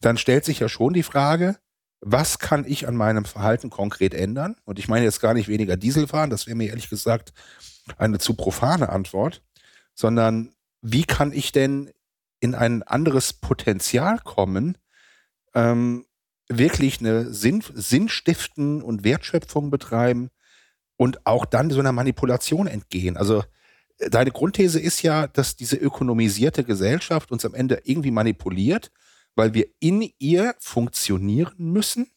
dann 0.00 0.18
stellt 0.18 0.44
sich 0.44 0.60
ja 0.60 0.68
schon 0.68 0.92
die 0.92 1.02
Frage, 1.02 1.58
was 2.00 2.38
kann 2.38 2.64
ich 2.66 2.86
an 2.86 2.94
meinem 2.94 3.24
Verhalten 3.24 3.70
konkret 3.70 4.14
ändern? 4.14 4.56
Und 4.64 4.78
ich 4.78 4.88
meine 4.88 5.04
jetzt 5.04 5.20
gar 5.20 5.34
nicht 5.34 5.48
weniger 5.48 5.76
Diesel 5.76 6.06
fahren, 6.06 6.30
das 6.30 6.46
wäre 6.46 6.56
mir 6.56 6.68
ehrlich 6.68 6.90
gesagt 6.90 7.32
eine 7.96 8.18
zu 8.18 8.34
profane 8.34 8.90
Antwort, 8.90 9.42
sondern 9.94 10.54
wie 10.82 11.04
kann 11.04 11.32
ich 11.32 11.52
denn 11.52 11.90
in 12.38 12.54
ein 12.54 12.82
anderes 12.82 13.32
Potenzial 13.32 14.18
kommen, 14.18 14.76
ähm, 15.54 16.04
wirklich 16.48 17.00
eine 17.00 17.32
Sinn, 17.32 17.62
Sinnstiften 17.74 18.82
und 18.82 19.04
Wertschöpfung 19.04 19.70
betreiben 19.70 20.30
und 20.96 21.26
auch 21.26 21.44
dann 21.44 21.70
so 21.70 21.80
einer 21.80 21.92
Manipulation 21.92 22.66
entgehen. 22.66 23.16
Also 23.16 23.42
äh, 23.98 24.10
deine 24.10 24.30
Grundthese 24.30 24.80
ist 24.80 25.02
ja, 25.02 25.26
dass 25.26 25.56
diese 25.56 25.76
ökonomisierte 25.76 26.64
Gesellschaft 26.64 27.32
uns 27.32 27.44
am 27.44 27.54
Ende 27.54 27.80
irgendwie 27.84 28.10
manipuliert 28.10 28.90
weil 29.36 29.54
wir 29.54 29.66
in 29.78 30.10
ihr 30.18 30.56
funktionieren 30.58 31.54
müssen, 31.58 32.08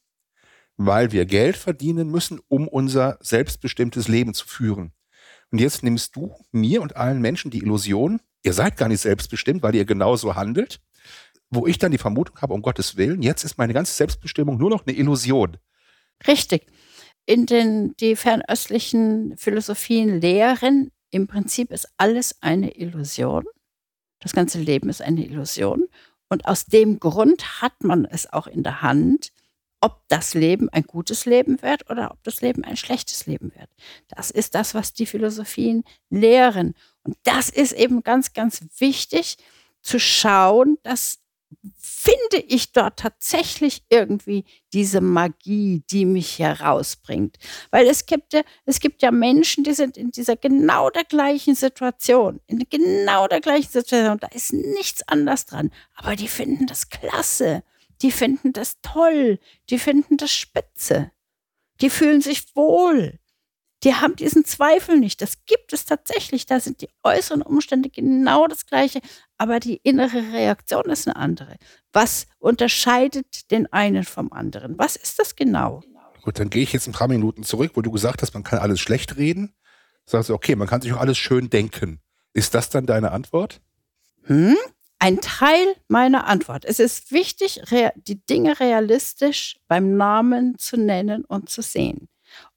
weil 0.78 1.12
wir 1.12 1.26
Geld 1.26 1.58
verdienen 1.58 2.10
müssen, 2.10 2.40
um 2.48 2.68
unser 2.68 3.20
selbstbestimmtes 3.22 4.08
Leben 4.08 4.34
zu 4.34 4.48
führen. 4.48 4.94
Und 5.52 5.60
jetzt 5.60 5.84
nimmst 5.84 6.16
du 6.16 6.34
mir 6.52 6.82
und 6.82 6.96
allen 6.96 7.22
Menschen 7.22 7.52
die 7.52 7.60
Illusion, 7.60 8.22
ihr 8.44 8.54
seid 8.54 8.78
gar 8.78 8.88
nicht 8.88 9.02
selbstbestimmt, 9.02 9.62
weil 9.62 9.76
ihr 9.76 9.86
genauso 9.86 10.36
handelt, 10.36 10.80
wo 11.50 11.65
ich 11.68 11.77
dann 11.77 11.91
die 11.91 11.98
Vermutung 11.98 12.39
habe, 12.41 12.53
um 12.53 12.62
Gottes 12.62 12.98
Willen, 12.98 13.22
jetzt 13.22 13.44
ist 13.44 13.58
meine 13.58 13.74
ganze 13.74 13.94
Selbstbestimmung 13.94 14.58
nur 14.58 14.70
noch 14.70 14.86
eine 14.86 14.96
Illusion. 14.96 15.58
Richtig. 16.27 16.68
In 17.25 17.46
den 17.46 17.96
die 17.98 18.15
fernöstlichen 18.15 19.36
Philosophien 19.38 20.20
lehren, 20.20 20.91
im 21.12 21.27
Prinzip 21.27 21.72
ist 21.72 21.88
alles 21.98 22.36
eine 22.41 22.75
Illusion. 22.75 23.46
Das 24.20 24.34
ganze 24.34 24.60
Leben 24.60 24.89
ist 24.89 25.01
eine 25.01 25.25
Illusion. 25.25 25.88
Und 26.29 26.46
aus 26.46 26.65
dem 26.65 27.00
Grund 27.00 27.62
hat 27.62 27.84
man 27.84 28.06
es 28.06 28.32
auch 28.32 28.48
in 28.48 28.63
der 28.63 28.82
Hand, 28.82 29.32
ob 29.82 30.01
das 30.10 30.34
Leben 30.34 30.70
ein 30.70 30.84
gutes 30.84 31.25
Leben 31.25 31.62
wird 31.62 31.89
oder 31.89 32.12
ob 32.12 32.22
das 32.24 32.41
Leben 32.41 32.63
ein 32.63 32.77
schlechtes 32.77 33.25
Leben 33.25 33.53
wird. 33.56 33.70
Das 34.10 34.29
ist 34.29 34.53
das, 34.53 34.75
was 34.75 34.94
die 34.94 35.06
Philosophien 35.06 35.84
lehren. 36.10 36.75
Und 37.03 37.18
das 37.24 37.50
ist 37.50 37.72
eben 37.72 38.03
ganz, 38.03 38.34
ganz 38.34 38.62
wichtig 38.77 39.38
zu 39.82 40.00
schauen, 40.00 40.77
dass 40.84 41.20
finde 41.75 42.38
ich 42.48 42.72
dort 42.72 43.00
tatsächlich 43.00 43.84
irgendwie 43.89 44.46
diese 44.74 45.01
Magie, 45.01 45.84
die 45.89 46.06
mich 46.06 46.39
herausbringt. 46.39 47.38
Weil 47.72 47.88
es 47.88 48.06
gibt 48.06 48.34
ja, 48.34 48.41
es 48.65 48.79
gibt 48.79 49.01
ja 49.01 49.12
Menschen, 49.12 49.63
die 49.63 49.74
sind 49.74 49.98
in 49.98 50.12
dieser 50.12 50.36
genau 50.36 50.89
der 50.89 51.03
gleichen 51.03 51.56
Situation, 51.56 52.39
in 52.48 52.65
genau 52.70 53.27
der 53.27 53.41
gleichen 53.41 53.72
Situation, 53.72 54.20
da 54.20 54.27
ist 54.27 54.53
nichts 54.53 55.08
anders 55.08 55.46
dran, 55.46 55.72
aber 55.96 56.15
die 56.15 56.27
finden 56.27 56.68
das 56.68 56.89
klasse, 56.89 57.63
die 58.01 58.12
finden 58.12 58.53
das 58.53 58.79
toll, 58.82 59.39
die 59.70 59.79
finden 59.79 60.18
das 60.18 60.32
spitze, 60.32 61.12
die 61.82 61.89
fühlen 61.89 62.22
sich 62.22 62.56
wohl, 62.56 63.20
die 63.84 63.96
haben 63.96 64.16
diesen 64.16 64.46
Zweifel 64.46 64.98
nicht. 64.98 65.22
Das 65.22 65.46
gibt 65.46 65.74
es 65.74 65.86
tatsächlich. 65.86 66.46
Da 66.46 66.60
sind 66.60 66.82
die 66.82 66.90
äußeren 67.04 67.42
Umstände 67.42 67.90
genau 67.90 68.48
das 68.48 68.66
gleiche, 68.66 69.00
aber 69.38 69.60
die 69.60 69.78
innere 69.84 70.34
Reaktion 70.34 70.86
ist 70.86 71.08
eine 71.08 71.16
andere. 71.16 71.56
Was 71.94 72.28
unterscheidet 72.40 73.52
den 73.52 73.72
einen 73.72 74.04
vom 74.04 74.32
anderen? 74.34 74.78
Was 74.78 74.96
ist 74.96 75.20
das 75.20 75.36
genau? 75.36 75.82
Gut, 76.22 76.40
dann 76.40 76.50
gehe 76.50 76.64
ich 76.64 76.74
jetzt 76.74 76.88
ein 76.88 76.94
paar 76.94 77.08
Minuten 77.08 77.44
zurück, 77.44 77.72
wo 77.76 77.82
du 77.82 77.92
gesagt 77.92 78.22
hast, 78.22 78.34
man 78.34 78.44
kann 78.44 78.60
alles 78.60 78.80
schlecht 78.80 79.18
reden. 79.18 79.56
Sagst 80.06 80.30
du, 80.30 80.34
okay, 80.34 80.56
man 80.56 80.68
kann 80.68 80.82
sich 80.82 80.92
auch 80.94 81.00
alles 81.00 81.18
schön 81.18 81.50
denken. 81.50 82.02
Ist 82.34 82.54
das 82.54 82.70
dann 82.70 82.86
deine 82.86 83.12
Antwort? 83.12 83.62
Hm? 84.24 84.58
ein 85.00 85.22
Teil 85.22 85.76
meiner 85.88 86.28
Antwort. 86.28 86.66
Es 86.66 86.80
ist 86.80 87.12
wichtig, 87.12 87.62
die 88.06 88.26
Dinge 88.26 88.60
realistisch 88.60 89.58
beim 89.68 89.96
Namen 89.96 90.58
zu 90.58 90.78
nennen 90.78 91.24
und 91.24 91.50
zu 91.50 91.62
sehen. 91.62 92.10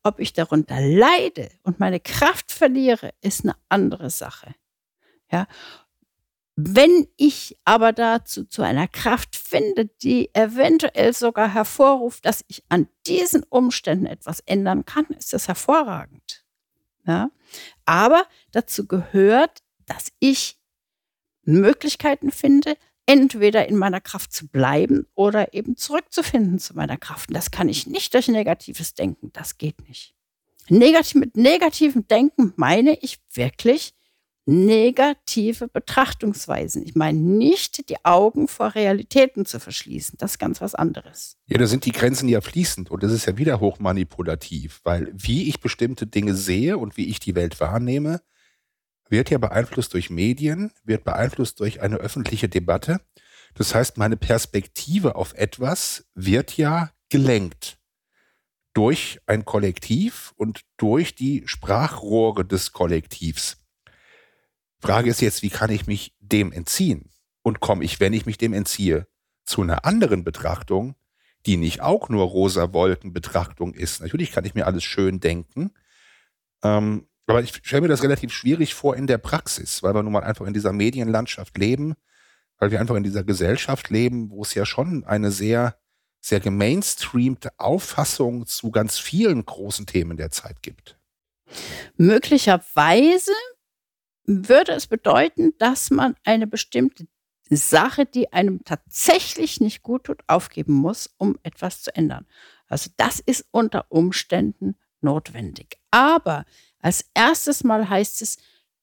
Ob 0.02 0.19
ich 0.21 0.33
darunter 0.33 0.81
leide 0.81 1.50
und 1.62 1.81
meine 1.81 2.00
Kraft 2.00 2.52
verliere, 2.52 3.12
ist 3.21 3.45
eine 3.45 3.57
andere 3.69 4.11
Sache. 4.11 4.55
Ja. 5.31 5.47
Wenn 6.55 7.09
ich 7.17 7.59
aber 7.64 7.93
dazu 7.93 8.45
zu 8.45 8.62
einer 8.62 8.87
Kraft 8.87 9.37
finde, 9.37 9.87
die 9.87 10.35
eventuell 10.35 11.14
sogar 11.14 11.52
hervorruft, 11.52 12.26
dass 12.26 12.45
ich 12.49 12.62
an 12.69 12.88
diesen 13.07 13.43
Umständen 13.45 14.07
etwas 14.07 14.41
ändern 14.41 14.85
kann, 14.85 15.07
ist 15.07 15.33
das 15.33 15.49
hervorragend. 15.49 16.45
Ja. 17.07 17.31
Aber 17.87 18.26
dazu 18.50 18.87
gehört, 18.87 19.62
dass 19.87 20.12
ich 20.19 20.59
Möglichkeiten 21.43 22.31
finde, 22.31 22.76
entweder 23.06 23.68
in 23.68 23.76
meiner 23.76 24.00
Kraft 24.00 24.32
zu 24.32 24.49
bleiben 24.49 25.06
oder 25.14 25.54
eben 25.54 25.76
zurückzufinden 25.76 26.59
zu 26.59 26.75
meiner 26.75 26.97
Kraft. 26.97 27.28
Und 27.28 27.35
das 27.35 27.50
kann 27.50 27.68
ich 27.68 27.87
nicht 27.87 28.14
durch 28.14 28.28
negatives 28.28 28.94
Denken. 28.94 29.30
Das 29.32 29.59
geht 29.59 29.88
nicht. 29.88 30.14
Negativ, 30.68 31.14
mit 31.14 31.37
negativem 31.37 32.06
Denken 32.06 32.52
meine 32.56 32.97
ich 33.00 33.18
wirklich 33.32 33.94
negative 34.44 35.68
Betrachtungsweisen. 35.68 36.82
Ich 36.85 36.94
meine 36.94 37.18
nicht 37.18 37.88
die 37.88 38.04
Augen 38.04 38.49
vor 38.49 38.75
Realitäten 38.75 39.47
zu 39.47 39.61
verschließen. 39.61 40.18
Das 40.18 40.32
ist 40.32 40.38
ganz 40.38 40.61
was 40.61 40.75
anderes. 40.75 41.37
Ja, 41.47 41.59
da 41.59 41.66
sind 41.66 41.85
die 41.85 41.92
Grenzen 41.92 42.28
ja 42.28 42.40
fließend 42.40 42.90
und 42.90 43.02
das 43.02 43.12
ist 43.12 43.26
ja 43.26 43.37
wieder 43.37 43.61
hochmanipulativ, 43.61 44.80
weil 44.82 45.12
wie 45.14 45.49
ich 45.49 45.61
bestimmte 45.61 46.06
Dinge 46.06 46.35
sehe 46.35 46.78
und 46.78 46.97
wie 46.97 47.09
ich 47.09 47.21
die 47.21 47.37
Welt 47.37 47.61
wahrnehme, 47.61 48.21
wird 49.12 49.31
ja 49.31 49.38
beeinflusst 49.38 49.95
durch 49.95 50.11
Medien, 50.11 50.73
wird 50.83 51.04
beeinflusst 51.04 51.61
durch 51.61 51.81
eine 51.83 51.97
öffentliche 51.97 52.49
Debatte. 52.49 53.00
Das 53.54 53.75
heißt, 53.75 53.99
meine 53.99 54.16
Perspektive 54.16 55.14
auf 55.14 55.35
etwas 55.35 56.07
wird 56.14 56.57
ja 56.57 56.90
gelenkt 57.11 57.78
durch 58.73 59.21
ein 59.26 59.45
Kollektiv 59.45 60.33
und 60.37 60.62
durch 60.78 61.14
die 61.14 61.42
Sprachrohre 61.45 62.47
des 62.47 62.73
Kollektivs. 62.73 63.59
Frage 64.78 65.11
ist 65.11 65.21
jetzt, 65.21 65.42
wie 65.42 65.50
kann 65.50 65.71
ich 65.71 65.87
mich 65.87 66.14
dem 66.19 66.50
entziehen? 66.50 67.11
Und 67.42 67.61
komme 67.61 67.85
ich, 67.85 68.00
wenn 68.00 68.14
ich 68.14 68.25
mich 68.25 68.38
dem 68.38 68.54
entziehe, 68.54 69.07
zu 69.45 69.61
einer 69.61 69.85
anderen 69.85 70.25
Betrachtung, 70.25 70.95
die 71.45 71.59
nicht 71.59 71.83
auch 71.83 72.09
nur 72.09 72.25
rosa 72.25 72.73
Wolken-Betrachtung 72.73 73.75
ist? 73.75 74.00
Natürlich 74.00 74.33
kann 74.33 74.47
ich 74.47 74.54
mir 74.54 74.66
alles 74.66 74.85
schön 74.85 75.21
denken, 75.21 75.73
ähm, 76.62 77.07
aber 77.32 77.42
ich 77.42 77.52
stelle 77.62 77.82
mir 77.82 77.88
das 77.88 78.02
relativ 78.02 78.32
schwierig 78.32 78.74
vor 78.74 78.96
in 78.96 79.06
der 79.06 79.18
Praxis, 79.18 79.82
weil 79.82 79.94
wir 79.94 80.02
nun 80.02 80.12
mal 80.12 80.24
einfach 80.24 80.46
in 80.46 80.52
dieser 80.52 80.72
Medienlandschaft 80.72 81.56
leben, 81.56 81.94
weil 82.58 82.70
wir 82.70 82.80
einfach 82.80 82.94
in 82.96 83.02
dieser 83.02 83.24
Gesellschaft 83.24 83.90
leben, 83.90 84.30
wo 84.30 84.42
es 84.42 84.54
ja 84.54 84.66
schon 84.66 85.04
eine 85.04 85.30
sehr, 85.30 85.76
sehr 86.20 86.40
gemainstreamte 86.40 87.50
Auffassung 87.58 88.46
zu 88.46 88.70
ganz 88.70 88.98
vielen 88.98 89.44
großen 89.44 89.86
Themen 89.86 90.16
der 90.16 90.30
Zeit 90.30 90.62
gibt. 90.62 90.98
Möglicherweise 91.96 93.32
würde 94.24 94.72
es 94.72 94.86
bedeuten, 94.86 95.52
dass 95.58 95.90
man 95.90 96.14
eine 96.24 96.46
bestimmte 96.46 97.06
Sache, 97.48 98.06
die 98.06 98.32
einem 98.32 98.64
tatsächlich 98.64 99.60
nicht 99.60 99.82
gut 99.82 100.04
tut, 100.04 100.22
aufgeben 100.26 100.74
muss, 100.74 101.10
um 101.18 101.38
etwas 101.42 101.82
zu 101.82 101.94
ändern. 101.94 102.26
Also 102.66 102.90
das 102.96 103.20
ist 103.20 103.46
unter 103.50 103.86
Umständen 103.90 104.76
notwendig. 105.00 105.78
Aber 105.90 106.44
als 106.82 107.06
erstes 107.14 107.64
Mal 107.64 107.88
heißt 107.88 108.20
es, 108.22 108.36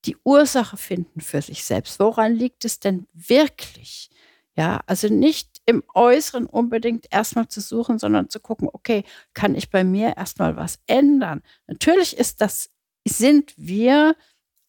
die 0.05 0.17
Ursache 0.23 0.77
finden 0.77 1.21
für 1.21 1.41
sich 1.41 1.63
selbst. 1.63 1.99
Woran 1.99 2.33
liegt 2.33 2.65
es 2.65 2.79
denn 2.79 3.07
wirklich? 3.13 4.09
Ja, 4.55 4.81
also 4.87 5.07
nicht 5.07 5.61
im 5.65 5.83
Äußeren 5.93 6.45
unbedingt 6.45 7.07
erstmal 7.11 7.47
zu 7.47 7.61
suchen, 7.61 7.99
sondern 7.99 8.29
zu 8.29 8.39
gucken, 8.39 8.69
okay, 8.71 9.03
kann 9.33 9.55
ich 9.55 9.69
bei 9.69 9.83
mir 9.83 10.17
erstmal 10.17 10.55
was 10.55 10.79
ändern? 10.87 11.41
Natürlich 11.67 12.17
ist 12.17 12.41
das, 12.41 12.71
sind 13.07 13.53
wir 13.57 14.15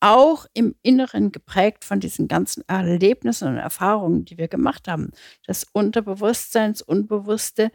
auch 0.00 0.46
im 0.54 0.74
Inneren 0.82 1.30
geprägt 1.30 1.84
von 1.84 2.00
diesen 2.00 2.26
ganzen 2.26 2.62
Erlebnissen 2.68 3.48
und 3.48 3.56
Erfahrungen, 3.56 4.24
die 4.24 4.38
wir 4.38 4.48
gemacht 4.48 4.88
haben. 4.88 5.10
Das 5.46 5.66
Unterbewusstsein, 5.72 6.72
das 6.72 6.82
Unbewusste, 6.82 7.70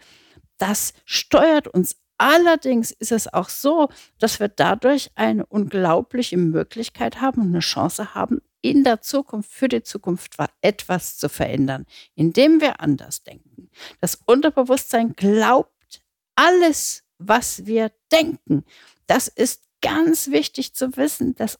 das 0.57 0.93
steuert 1.05 1.67
uns 1.67 1.97
Allerdings 2.17 2.91
ist 2.91 3.11
es 3.11 3.31
auch 3.31 3.49
so, 3.49 3.89
dass 4.19 4.39
wir 4.39 4.47
dadurch 4.47 5.11
eine 5.15 5.45
unglaubliche 5.45 6.37
Möglichkeit 6.37 7.19
haben 7.19 7.41
und 7.41 7.47
eine 7.49 7.59
Chance 7.59 8.15
haben, 8.15 8.41
in 8.61 8.83
der 8.83 9.01
Zukunft, 9.01 9.51
für 9.51 9.67
die 9.67 9.83
Zukunft 9.83 10.35
etwas 10.61 11.17
zu 11.17 11.29
verändern, 11.29 11.85
indem 12.15 12.61
wir 12.61 12.79
anders 12.79 13.23
denken. 13.23 13.69
Das 14.01 14.15
Unterbewusstsein 14.25 15.13
glaubt 15.13 16.01
alles, 16.35 17.03
was 17.19 17.65
wir 17.65 17.91
denken. 18.11 18.63
Das 19.07 19.27
ist 19.27 19.63
ganz 19.81 20.31
wichtig 20.31 20.73
zu 20.73 20.97
wissen. 20.97 21.35
Das 21.35 21.59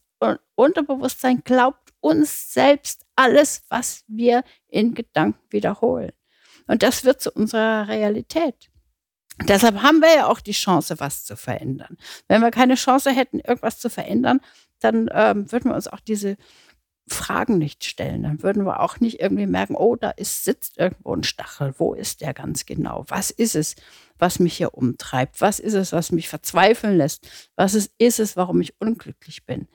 Unterbewusstsein 0.54 1.42
glaubt 1.44 1.92
uns 2.00 2.52
selbst 2.52 3.04
alles, 3.14 3.62
was 3.68 4.02
wir 4.08 4.42
in 4.66 4.94
Gedanken 4.94 5.40
wiederholen. 5.50 6.12
Und 6.66 6.82
das 6.82 7.04
wird 7.04 7.20
zu 7.20 7.30
unserer 7.30 7.86
Realität. 7.86 8.70
Deshalb 9.44 9.82
haben 9.82 10.00
wir 10.00 10.14
ja 10.14 10.26
auch 10.26 10.40
die 10.40 10.52
Chance, 10.52 10.98
was 10.98 11.24
zu 11.24 11.36
verändern. 11.36 11.98
Wenn 12.26 12.40
wir 12.40 12.50
keine 12.50 12.74
Chance 12.74 13.10
hätten, 13.10 13.40
irgendwas 13.40 13.78
zu 13.78 13.90
verändern, 13.90 14.40
dann 14.80 15.08
ähm, 15.12 15.50
würden 15.52 15.70
wir 15.70 15.74
uns 15.74 15.88
auch 15.88 16.00
diese 16.00 16.36
Fragen 17.08 17.58
nicht 17.58 17.84
stellen. 17.84 18.24
Dann 18.24 18.42
würden 18.42 18.64
wir 18.64 18.80
auch 18.80 18.98
nicht 18.98 19.20
irgendwie 19.20 19.46
merken, 19.46 19.76
oh, 19.76 19.94
da 19.94 20.10
ist, 20.10 20.44
sitzt 20.44 20.78
irgendwo 20.78 21.14
ein 21.14 21.22
Stachel. 21.22 21.74
Wo 21.78 21.94
ist 21.94 22.20
der 22.20 22.34
ganz 22.34 22.66
genau? 22.66 23.04
Was 23.08 23.30
ist 23.30 23.54
es, 23.54 23.76
was 24.18 24.38
mich 24.40 24.56
hier 24.56 24.74
umtreibt? 24.74 25.40
Was 25.40 25.60
ist 25.60 25.74
es, 25.74 25.92
was 25.92 26.10
mich 26.12 26.28
verzweifeln 26.28 26.96
lässt? 26.96 27.28
Was 27.54 27.74
ist, 27.74 27.92
ist 27.98 28.18
es, 28.18 28.36
warum 28.36 28.60
ich 28.60 28.74
unglücklich 28.80 29.44
bin? 29.44 29.68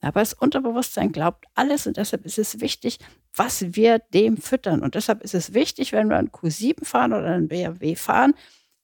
Aber 0.00 0.20
das 0.20 0.34
Unterbewusstsein 0.34 1.12
glaubt 1.12 1.46
alles 1.54 1.86
und 1.86 1.96
deshalb 1.96 2.26
ist 2.26 2.38
es 2.38 2.60
wichtig, 2.60 2.98
was 3.34 3.74
wir 3.74 4.00
dem 4.12 4.36
füttern. 4.36 4.82
Und 4.82 4.94
deshalb 4.94 5.22
ist 5.22 5.34
es 5.34 5.54
wichtig, 5.54 5.92
wenn 5.92 6.10
wir 6.10 6.18
einen 6.18 6.30
Q7 6.30 6.84
fahren 6.84 7.14
oder 7.14 7.28
einen 7.28 7.48
BMW 7.48 7.96
fahren, 7.96 8.34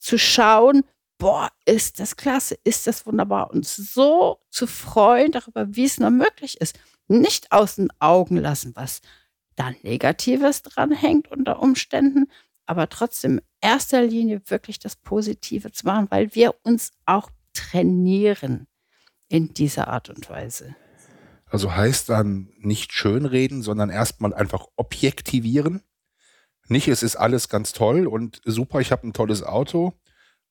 zu 0.00 0.18
schauen, 0.18 0.82
boah, 1.18 1.50
ist 1.66 2.00
das 2.00 2.16
klasse, 2.16 2.58
ist 2.64 2.86
das 2.86 3.06
wunderbar 3.06 3.50
und 3.50 3.66
so 3.66 4.40
zu 4.50 4.66
freuen 4.66 5.30
darüber, 5.30 5.76
wie 5.76 5.84
es 5.84 6.00
nur 6.00 6.10
möglich 6.10 6.60
ist. 6.60 6.78
Nicht 7.06 7.52
aus 7.52 7.76
den 7.76 7.90
Augen 8.00 8.36
lassen, 8.36 8.74
was 8.74 9.00
da 9.54 9.70
Negatives 9.82 10.62
dran 10.62 10.90
hängt 10.90 11.30
unter 11.30 11.60
Umständen, 11.60 12.26
aber 12.66 12.88
trotzdem 12.88 13.38
in 13.38 13.44
erster 13.60 14.02
Linie 14.02 14.40
wirklich 14.46 14.78
das 14.78 14.96
Positive 14.96 15.70
zu 15.72 15.86
machen, 15.86 16.06
weil 16.10 16.34
wir 16.34 16.54
uns 16.62 16.92
auch 17.04 17.30
trainieren 17.52 18.66
in 19.28 19.52
dieser 19.52 19.88
Art 19.88 20.08
und 20.08 20.30
Weise. 20.30 20.74
Also 21.46 21.74
heißt 21.74 22.08
dann 22.08 22.48
nicht 22.58 22.92
schönreden, 22.92 23.62
sondern 23.62 23.90
erstmal 23.90 24.32
einfach 24.32 24.66
objektivieren 24.76 25.82
nicht, 26.70 26.88
es 26.88 27.02
ist 27.02 27.16
alles 27.16 27.48
ganz 27.48 27.72
toll 27.72 28.06
und 28.06 28.40
super, 28.44 28.80
ich 28.80 28.92
habe 28.92 29.06
ein 29.06 29.12
tolles 29.12 29.42
Auto 29.42 29.92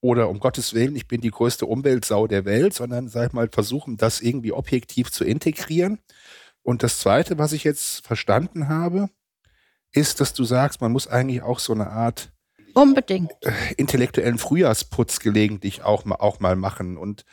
oder 0.02 0.30
um 0.30 0.40
Gottes 0.40 0.74
Willen, 0.74 0.96
ich 0.96 1.08
bin 1.08 1.22
die 1.22 1.32
größte 1.32 1.66
Umweltsau 1.66 2.28
der 2.28 2.46
Welt, 2.46 2.74
sondern 2.74 3.10
sag 3.10 3.28
ich 3.28 3.34
mal, 3.34 3.50
versuchen, 3.52 3.98
das 3.98 4.22
irgendwie 4.22 4.52
objektiv 4.52 5.12
zu 5.12 5.24
integrieren. 5.26 6.00
Und 6.62 6.84
das 6.84 7.00
Zweite, 7.00 7.38
was 7.38 7.54
ich 7.54 7.64
jetzt 7.64 8.06
verstanden 8.06 8.68
habe, 8.68 9.10
ist, 9.92 10.22
dass 10.22 10.34
du 10.34 10.44
sagst, 10.44 10.82
man 10.82 10.92
muss 10.92 11.08
eigentlich 11.08 11.42
auch 11.42 11.60
so 11.60 11.74
eine 11.74 11.88
Art 11.88 12.32
Unbedingt. 12.74 13.32
Äh, 13.42 13.52
intellektuellen 13.78 14.38
Frühjahrsputz 14.38 15.20
gelegentlich 15.20 15.82
auch 15.84 16.06
mal, 16.06 16.16
auch 16.16 16.40
mal 16.40 16.56
machen. 16.56 16.98
Und 16.98 17.26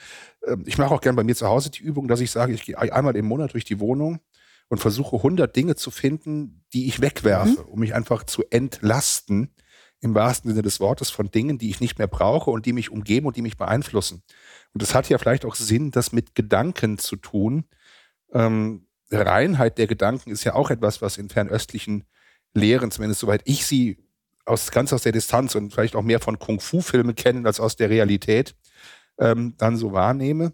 äh, 0.42 0.56
ich 0.64 0.78
mache 0.78 0.94
auch 0.94 1.00
gern 1.00 1.14
bei 1.14 1.24
mir 1.24 1.36
zu 1.36 1.46
Hause 1.46 1.70
die 1.70 1.82
Übung, 1.82 2.08
dass 2.08 2.20
ich 2.20 2.30
sage, 2.30 2.52
ich 2.52 2.64
gehe 2.64 2.78
einmal 2.78 3.16
im 3.16 3.26
Monat 3.26 3.52
durch 3.52 3.64
die 3.64 3.78
Wohnung 3.78 4.20
und 4.68 4.78
versuche 4.78 5.16
100 5.16 5.54
Dinge 5.54 5.76
zu 5.76 5.90
finden, 5.90 6.64
die 6.72 6.86
ich 6.88 7.00
wegwerfe, 7.00 7.62
mhm. 7.62 7.68
um 7.68 7.80
mich 7.80 7.94
einfach 7.94 8.24
zu 8.24 8.42
entlasten, 8.50 9.54
im 10.00 10.14
wahrsten 10.14 10.50
Sinne 10.50 10.62
des 10.62 10.80
Wortes, 10.80 11.10
von 11.10 11.30
Dingen, 11.30 11.58
die 11.58 11.70
ich 11.70 11.80
nicht 11.80 11.98
mehr 11.98 12.06
brauche 12.06 12.50
und 12.50 12.66
die 12.66 12.72
mich 12.72 12.90
umgeben 12.90 13.26
und 13.26 13.36
die 13.36 13.42
mich 13.42 13.56
beeinflussen. 13.56 14.22
Und 14.74 14.82
es 14.82 14.94
hat 14.94 15.08
ja 15.08 15.18
vielleicht 15.18 15.44
auch 15.44 15.54
Sinn, 15.54 15.90
das 15.90 16.12
mit 16.12 16.34
Gedanken 16.34 16.98
zu 16.98 17.16
tun. 17.16 17.64
Ähm, 18.32 18.86
Reinheit 19.10 19.78
der 19.78 19.86
Gedanken 19.86 20.30
ist 20.30 20.44
ja 20.44 20.54
auch 20.54 20.70
etwas, 20.70 21.00
was 21.00 21.16
in 21.16 21.28
fernöstlichen 21.28 22.04
Lehren, 22.52 22.90
zumindest 22.90 23.20
soweit 23.20 23.42
ich 23.44 23.66
sie 23.66 23.98
aus, 24.44 24.70
ganz 24.70 24.92
aus 24.92 25.02
der 25.02 25.12
Distanz 25.12 25.54
und 25.54 25.72
vielleicht 25.72 25.96
auch 25.96 26.02
mehr 26.02 26.20
von 26.20 26.38
Kung-Fu-Filmen 26.38 27.14
kennen 27.14 27.46
als 27.46 27.60
aus 27.60 27.76
der 27.76 27.90
Realität, 27.90 28.54
ähm, 29.18 29.54
dann 29.58 29.76
so 29.76 29.92
wahrnehme, 29.92 30.52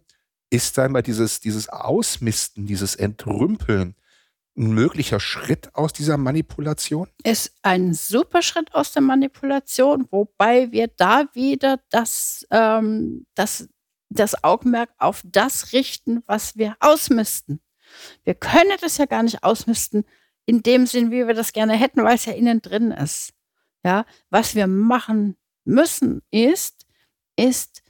ist 0.50 0.78
einmal 0.78 1.02
dieses, 1.02 1.40
dieses 1.40 1.68
Ausmisten, 1.68 2.66
dieses 2.66 2.94
Entrümpeln 2.94 3.94
ein 4.56 4.72
möglicher 4.72 5.20
Schritt 5.20 5.74
aus 5.74 5.92
dieser 5.92 6.16
Manipulation? 6.16 7.08
Ist 7.24 7.54
ein 7.62 7.94
super 7.94 8.42
Schritt 8.42 8.74
aus 8.74 8.92
der 8.92 9.02
Manipulation, 9.02 10.06
wobei 10.10 10.70
wir 10.72 10.88
da 10.88 11.24
wieder 11.32 11.80
das, 11.90 12.46
ähm, 12.50 13.26
das, 13.34 13.68
das 14.10 14.44
Augenmerk 14.44 14.90
auf 14.98 15.22
das 15.24 15.72
richten, 15.72 16.22
was 16.26 16.56
wir 16.56 16.76
ausmisten. 16.80 17.60
Wir 18.24 18.34
können 18.34 18.76
das 18.80 18.98
ja 18.98 19.06
gar 19.06 19.22
nicht 19.22 19.42
ausmisten, 19.42 20.04
in 20.44 20.62
dem 20.62 20.86
Sinn, 20.86 21.10
wie 21.10 21.26
wir 21.26 21.34
das 21.34 21.52
gerne 21.52 21.74
hätten, 21.74 22.02
weil 22.04 22.16
es 22.16 22.24
ja 22.24 22.32
innen 22.32 22.62
drin 22.62 22.90
ist. 22.90 23.32
Ja, 23.84 24.06
was 24.30 24.54
wir 24.54 24.66
machen 24.66 25.36
müssen 25.64 26.22
ist, 26.30 26.86
ist 27.36 27.81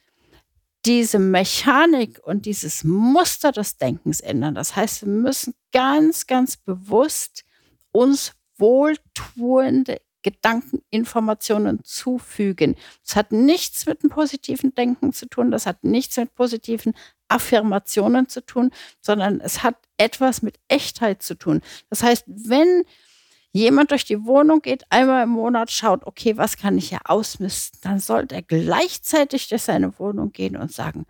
diese 0.84 1.18
Mechanik 1.18 2.20
und 2.24 2.46
dieses 2.46 2.84
Muster 2.84 3.52
des 3.52 3.76
Denkens 3.76 4.20
ändern. 4.20 4.54
Das 4.54 4.74
heißt, 4.74 5.02
wir 5.02 5.12
müssen 5.12 5.54
ganz, 5.72 6.26
ganz 6.26 6.56
bewusst 6.56 7.44
uns 7.92 8.32
wohltuende 8.56 10.00
Gedankeninformationen 10.22 11.82
zufügen. 11.84 12.76
Das 13.04 13.16
hat 13.16 13.32
nichts 13.32 13.86
mit 13.86 14.02
dem 14.02 14.10
positiven 14.10 14.74
Denken 14.74 15.12
zu 15.12 15.26
tun, 15.26 15.50
das 15.50 15.66
hat 15.66 15.82
nichts 15.84 16.16
mit 16.16 16.34
positiven 16.34 16.94
Affirmationen 17.28 18.28
zu 18.28 18.44
tun, 18.44 18.70
sondern 19.00 19.40
es 19.40 19.62
hat 19.62 19.76
etwas 19.96 20.42
mit 20.42 20.58
Echtheit 20.68 21.22
zu 21.22 21.34
tun. 21.34 21.60
Das 21.90 22.02
heißt, 22.02 22.24
wenn 22.26 22.84
jemand 23.52 23.90
durch 23.90 24.04
die 24.04 24.24
Wohnung 24.24 24.60
geht, 24.60 24.84
einmal 24.90 25.24
im 25.24 25.30
Monat 25.30 25.70
schaut, 25.70 26.06
okay, 26.06 26.36
was 26.36 26.56
kann 26.56 26.78
ich 26.78 26.88
hier 26.88 27.00
ausmisten, 27.04 27.80
dann 27.82 27.98
sollte 27.98 28.34
er 28.34 28.42
gleichzeitig 28.42 29.48
durch 29.48 29.62
seine 29.62 29.98
Wohnung 29.98 30.32
gehen 30.32 30.56
und 30.56 30.72
sagen, 30.72 31.06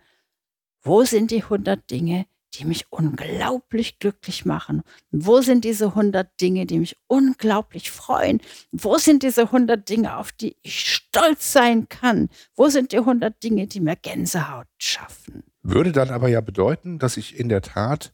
wo 0.81 1.03
sind 1.03 1.31
die 1.31 1.43
100 1.43 1.89
Dinge, 1.89 2.25
die 2.55 2.65
mich 2.65 2.85
unglaublich 2.91 3.99
glücklich 3.99 4.45
machen? 4.45 4.83
Wo 5.11 5.41
sind 5.41 5.63
diese 5.63 5.87
100 5.87 6.29
Dinge, 6.39 6.65
die 6.65 6.79
mich 6.79 6.97
unglaublich 7.07 7.89
freuen? 7.89 8.41
Wo 8.71 8.97
sind 8.97 9.23
diese 9.23 9.43
100 9.43 9.87
Dinge, 9.87 10.17
auf 10.17 10.31
die 10.31 10.55
ich 10.61 10.93
stolz 10.93 11.53
sein 11.53 11.89
kann? 11.89 12.29
Wo 12.55 12.69
sind 12.69 12.91
die 12.91 12.99
100 12.99 13.41
Dinge, 13.43 13.67
die 13.67 13.79
mir 13.79 13.95
Gänsehaut 13.95 14.67
schaffen? 14.77 15.43
Würde 15.63 15.91
dann 15.91 16.09
aber 16.09 16.27
ja 16.27 16.41
bedeuten, 16.41 16.99
dass 16.99 17.17
ich 17.17 17.39
in 17.39 17.49
der 17.49 17.61
Tat 17.61 18.13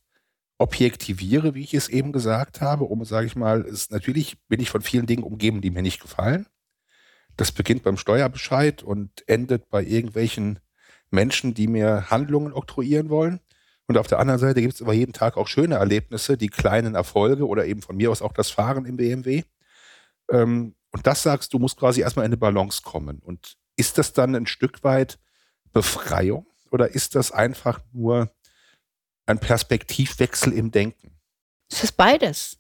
objektiviere, 0.60 1.56
wie 1.56 1.63
ich 1.63 1.74
es 1.74 1.88
eben 1.88 2.12
gesagt 2.12 2.62
habe, 2.62 2.84
um, 2.84 3.04
sage 3.06 3.26
ich 3.26 3.36
mal, 3.36 3.62
ist, 3.62 3.91
natürlich 3.91 4.38
bin 4.48 4.60
ich 4.60 4.69
von 4.69 4.82
vielen 4.82 5.08
Dingen 5.08 5.24
umgeben, 5.24 5.62
die 5.62 5.72
mir 5.72 5.82
nicht 5.82 6.02
gefallen. 6.02 6.45
Das 7.38 7.54
beginnt 7.54 7.84
beim 7.84 7.98
Steuerbescheid 7.98 8.84
und 8.84 9.28
endet 9.28 9.69
bei 9.69 9.82
irgendwelchen 9.84 10.60
Menschen, 11.10 11.54
die 11.54 11.67
mir 11.67 12.10
Handlungen 12.10 12.54
oktroyieren 12.54 13.10
wollen. 13.10 13.39
Und 13.88 13.98
auf 13.98 14.08
der 14.08 14.19
anderen 14.19 14.39
Seite 14.39 14.62
gibt 14.62 14.74
es 14.76 14.82
aber 14.82 14.93
jeden 14.93 15.13
Tag 15.13 15.38
auch 15.38 15.48
schöne 15.48 15.76
Erlebnisse, 15.76 16.38
die 16.38 16.50
kleinen 16.50 16.93
Erfolge 16.93 17.48
oder 17.48 17.65
eben 17.65 17.82
von 17.82 17.95
mir 17.95 18.12
aus 18.12 18.22
auch 18.22 18.34
das 18.34 18.50
Fahren 18.50 18.86
im 18.86 18.98
BMW. 18.98 19.43
Ähm, 20.30 20.76
und 20.91 21.08
das 21.08 21.24
sagst 21.24 21.54
du, 21.54 21.60
musst 21.60 21.78
quasi 21.78 22.02
erstmal 22.02 22.26
in 22.26 22.30
eine 22.30 22.38
Balance 22.38 22.82
kommen. 22.84 23.19
Und 23.19 23.56
ist 23.78 23.98
das 23.98 24.12
dann 24.12 24.36
ein 24.36 24.45
Stück 24.45 24.84
weit 24.84 25.19
Befreiung 25.72 26.45
oder 26.69 26.93
ist 26.93 27.15
das 27.15 27.32
einfach 27.32 27.80
nur 27.93 28.30
ein 29.30 29.39
Perspektivwechsel 29.39 30.54
im 30.54 30.72
Denken? 30.72 31.15
Es 31.70 31.84
ist 31.84 31.94
beides. 31.94 32.58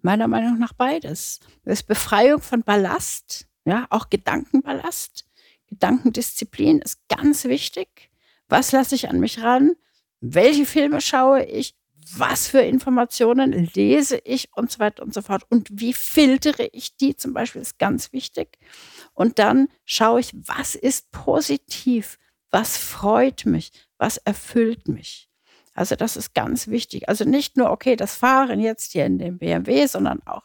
Meiner 0.00 0.28
Meinung 0.28 0.58
nach 0.58 0.72
beides. 0.72 1.40
Es 1.64 1.80
ist 1.80 1.86
Befreiung 1.86 2.40
von 2.40 2.62
Ballast, 2.62 3.46
ja, 3.64 3.86
auch 3.90 4.10
Gedankenballast. 4.10 5.24
Gedankendisziplin 5.68 6.80
ist 6.80 7.00
ganz 7.08 7.44
wichtig. 7.44 8.10
Was 8.48 8.72
lasse 8.72 8.94
ich 8.94 9.08
an 9.08 9.20
mich 9.20 9.42
ran? 9.42 9.76
welche 10.22 10.64
Filme 10.64 11.00
schaue 11.00 11.44
ich, 11.44 11.74
was 12.16 12.48
für 12.48 12.60
Informationen 12.60 13.52
lese 13.74 14.18
ich 14.24 14.48
und 14.54 14.70
so 14.70 14.78
weiter 14.78 15.02
und 15.02 15.12
so 15.12 15.20
fort. 15.20 15.44
Und 15.50 15.68
wie 15.72 15.92
filtere 15.92 16.68
ich 16.72 16.96
die 16.96 17.16
zum 17.16 17.32
Beispiel 17.32 17.60
ist 17.60 17.78
ganz 17.78 18.12
wichtig. 18.12 18.58
Und 19.14 19.38
dann 19.38 19.68
schaue 19.84 20.20
ich, 20.20 20.32
was 20.34 20.74
ist 20.74 21.10
positiv, 21.10 22.18
was 22.50 22.76
freut 22.76 23.46
mich, 23.46 23.72
was 23.98 24.16
erfüllt 24.16 24.88
mich. 24.88 25.28
Also 25.74 25.96
das 25.96 26.16
ist 26.16 26.34
ganz 26.34 26.68
wichtig. 26.68 27.08
Also 27.08 27.24
nicht 27.24 27.56
nur, 27.56 27.70
okay, 27.70 27.96
das 27.96 28.14
Fahren 28.14 28.60
jetzt 28.60 28.92
hier 28.92 29.06
in 29.06 29.18
dem 29.18 29.38
BMW, 29.38 29.86
sondern 29.86 30.20
auch, 30.26 30.42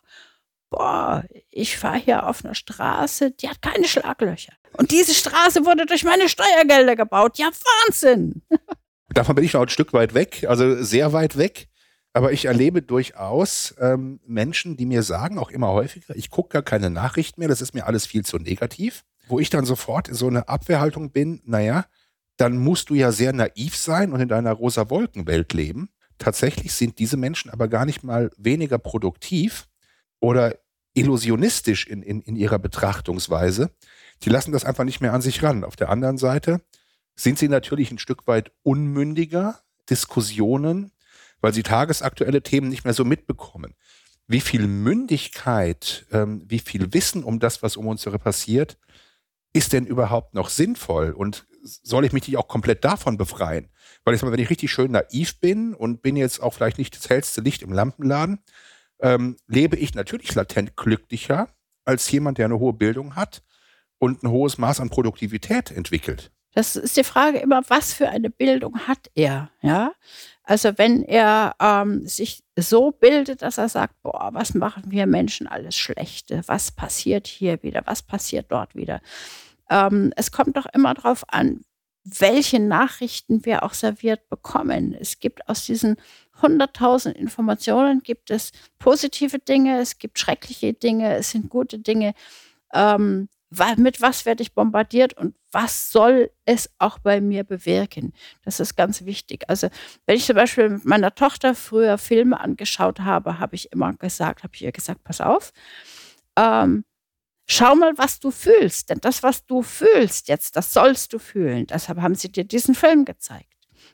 boah, 0.69 1.23
ich 1.49 1.77
fahre 1.77 1.97
hier 1.97 2.27
auf 2.27 2.43
einer 2.43 2.55
Straße, 2.55 3.31
die 3.31 3.49
hat 3.49 3.61
keine 3.61 3.87
Schlaglöcher. 3.87 4.53
Und 4.73 4.91
diese 4.91 5.13
Straße 5.13 5.65
wurde 5.65 5.85
durch 5.85 6.03
meine 6.03 6.29
Steuergelder 6.29 6.95
gebaut. 6.95 7.37
Ja, 7.37 7.47
Wahnsinn. 7.47 8.41
Davon 9.09 9.35
bin 9.35 9.45
ich 9.45 9.53
noch 9.53 9.61
ein 9.61 9.69
Stück 9.69 9.93
weit 9.93 10.13
weg, 10.13 10.45
also 10.47 10.81
sehr 10.83 11.13
weit 11.13 11.37
weg. 11.37 11.67
Aber 12.13 12.31
ich 12.31 12.45
erlebe 12.45 12.81
durchaus 12.81 13.75
ähm, 13.79 14.19
Menschen, 14.25 14.75
die 14.75 14.85
mir 14.85 15.03
sagen, 15.03 15.37
auch 15.37 15.51
immer 15.51 15.67
häufiger, 15.67 16.15
ich 16.15 16.31
gucke 16.31 16.49
gar 16.49 16.63
keine 16.63 16.89
Nachrichten 16.89 17.41
mehr, 17.41 17.47
das 17.47 17.61
ist 17.61 17.73
mir 17.73 17.85
alles 17.85 18.05
viel 18.05 18.25
zu 18.25 18.37
negativ. 18.37 19.03
Wo 19.27 19.39
ich 19.39 19.49
dann 19.49 19.65
sofort 19.65 20.07
in 20.07 20.15
so 20.15 20.27
eine 20.27 20.47
Abwehrhaltung 20.47 21.11
bin, 21.11 21.41
naja, 21.45 21.85
dann 22.38 22.58
musst 22.58 22.89
du 22.89 22.95
ja 22.95 23.12
sehr 23.12 23.34
naiv 23.34 23.76
sein 23.76 24.13
und 24.13 24.19
in 24.19 24.30
deiner 24.30 24.54
rosa 24.54 24.89
Wolkenwelt 24.89 25.54
leben. 25.54 25.89
Tatsächlich 26.17 26.73
sind 26.73 27.00
diese 27.00 27.17
Menschen 27.17 27.52
aber 27.52 27.67
gar 27.67 27.86
nicht 27.86 28.04
mal 28.04 28.32
weniger 28.38 28.78
produktiv 28.78 29.67
oder 30.19 30.56
illusionistisch 30.93 31.86
in, 31.88 32.02
in, 32.02 32.21
in 32.21 32.36
ihrer 32.36 32.60
Betrachtungsweise. 32.60 33.71
Die 34.23 34.30
lassen 34.30 34.52
das 34.52 34.65
einfach 34.65 34.84
nicht 34.84 35.02
mehr 35.02 35.13
an 35.13 35.21
sich 35.21 35.43
ran. 35.43 35.63
Auf 35.63 35.76
der 35.76 35.89
anderen 35.89 36.17
Seite 36.17 36.62
sind 37.15 37.38
sie 37.38 37.50
natürlich 37.50 37.91
ein 37.91 38.00
Stück 38.00 38.28
weit 38.28 38.52
unmündiger, 38.63 39.60
Diskussionen, 39.89 40.91
weil 41.39 41.54
sie 41.54 41.63
tagesaktuelle 41.63 42.41
Themen 42.41 42.69
nicht 42.69 42.84
mehr 42.84 42.93
so 42.93 43.06
mitbekommen. 43.06 43.76
Wie 44.28 44.41
viel 44.41 44.67
Mündigkeit, 44.67 46.06
ähm, 46.12 46.43
wie 46.47 46.60
viel 46.60 46.93
Wissen 46.93 47.23
um 47.23 47.39
das, 47.39 47.63
was 47.63 47.78
um 47.78 47.88
uns 47.88 48.04
passiert, 48.04 48.78
ist 49.54 49.73
denn 49.73 49.86
überhaupt 49.86 50.34
noch 50.34 50.50
sinnvoll? 50.50 51.12
Und 51.12 51.47
soll 51.67 52.06
ich 52.06 52.13
mich 52.13 52.27
nicht 52.27 52.38
auch 52.38 52.47
komplett 52.47 52.84
davon 52.84 53.17
befreien? 53.17 53.69
Weil 54.03 54.15
ich 54.15 54.21
mal, 54.21 54.32
wenn 54.32 54.39
ich 54.39 54.49
richtig 54.49 54.71
schön 54.71 54.91
naiv 54.91 55.39
bin 55.39 55.73
und 55.73 56.01
bin 56.01 56.15
jetzt 56.15 56.41
auch 56.41 56.53
vielleicht 56.53 56.77
nicht 56.77 56.95
das 56.95 57.10
hellste 57.10 57.41
Licht 57.41 57.62
im 57.62 57.73
Lampenladen, 57.73 58.39
ähm, 58.99 59.38
lebe 59.47 59.75
ich 59.77 59.93
natürlich 59.93 60.34
latent 60.34 60.75
glücklicher 60.75 61.49
als 61.86 62.10
jemand, 62.12 62.38
der 62.38 62.45
eine 62.45 62.60
hohe 62.60 62.73
Bildung 62.73 63.15
hat 63.15 63.43
und 63.99 64.23
ein 64.23 64.30
hohes 64.30 64.58
Maß 64.58 64.80
an 64.80 64.89
Produktivität 64.89 65.71
entwickelt. 65.71 66.32
Das 66.53 66.75
ist 66.75 66.97
die 66.97 67.03
Frage 67.03 67.38
immer, 67.38 67.62
was 67.67 67.93
für 67.93 68.10
eine 68.10 68.32
Bildung 68.32 68.80
hat 68.88 69.12
er? 69.13 69.51
Ja, 69.62 69.91
also 70.41 70.75
wenn 70.77 71.03
er 71.03 71.56
ähm, 71.60 72.08
sich 72.08 72.43
so 72.56 72.91
bildet, 72.91 73.43
dass 73.43 73.60
er 73.60 73.69
sagt, 73.69 74.01
boah, 74.01 74.30
was 74.32 74.56
machen 74.56 74.86
wir 74.88 75.06
Menschen 75.06 75.47
alles 75.47 75.75
Schlechte? 75.75 76.41
Was 76.47 76.71
passiert 76.71 77.27
hier 77.27 77.62
wieder? 77.62 77.84
Was 77.86 78.01
passiert 78.01 78.51
dort 78.51 78.73
wieder? 78.73 79.01
Ähm, 79.69 80.13
es 80.15 80.32
kommt 80.32 80.58
doch 80.58 80.65
immer 80.73 80.93
darauf 80.93 81.23
an, 81.27 81.62
welche 82.03 82.60
Nachrichten 82.60 83.45
wir 83.45 83.63
auch 83.63 83.73
serviert 83.73 84.30
bekommen. 84.30 84.95
Es 84.97 85.19
gibt 85.19 85.47
aus 85.49 85.65
diesen 85.65 85.97
100.000 86.41 87.12
Informationen 87.12 88.01
gibt 88.01 88.32
es 88.32 88.51
positive 88.80 89.39
Dinge, 89.39 89.80
es 89.80 89.97
gibt 89.97 90.19
schreckliche 90.19 90.73
Dinge, 90.73 91.15
es 91.15 91.32
sind 91.32 91.49
gute 91.49 91.80
Dinge. 91.80 92.13
Ähm, 92.73 93.27
mit 93.77 94.01
was 94.01 94.25
werde 94.25 94.43
ich 94.43 94.53
bombardiert 94.53 95.13
und 95.13 95.34
was 95.51 95.89
soll 95.91 96.32
es 96.45 96.69
auch 96.80 96.99
bei 96.99 97.21
mir 97.21 97.45
bewirken? 97.45 98.13
Das 98.43 98.60
ist 98.60 98.75
ganz 98.75 99.06
wichtig. 99.06 99.45
Also, 99.47 99.69
wenn 100.06 100.17
ich 100.17 100.25
zum 100.25 100.36
Beispiel 100.36 100.69
mit 100.69 100.86
meiner 100.86 101.15
Tochter 101.15 101.56
früher 101.56 101.97
Filme 101.97 102.39
angeschaut 102.39 102.99
habe, 102.99 103.39
habe 103.39 103.56
ich 103.56 103.71
immer 103.71 103.93
gesagt, 103.93 104.43
habe 104.43 104.53
ich 104.53 104.63
ihr 104.63 104.73
gesagt, 104.73 105.03
pass 105.06 105.21
auf, 105.21 105.53
ähm, 106.38 106.84
schau 107.47 107.75
mal, 107.75 107.97
was 107.97 108.19
du 108.19 108.31
fühlst. 108.31 108.89
Denn 108.89 108.99
das, 109.01 109.23
was 109.23 109.45
du 109.45 109.63
fühlst 109.63 110.27
jetzt, 110.27 110.55
das 110.55 110.73
sollst 110.73 111.13
du 111.13 111.19
fühlen. 111.19 111.65
Deshalb 111.67 112.01
haben 112.01 112.15
sie 112.15 112.31
dir 112.31 112.43
diesen 112.43 112.75
Film 112.75 113.05
gezeigt. 113.05 113.47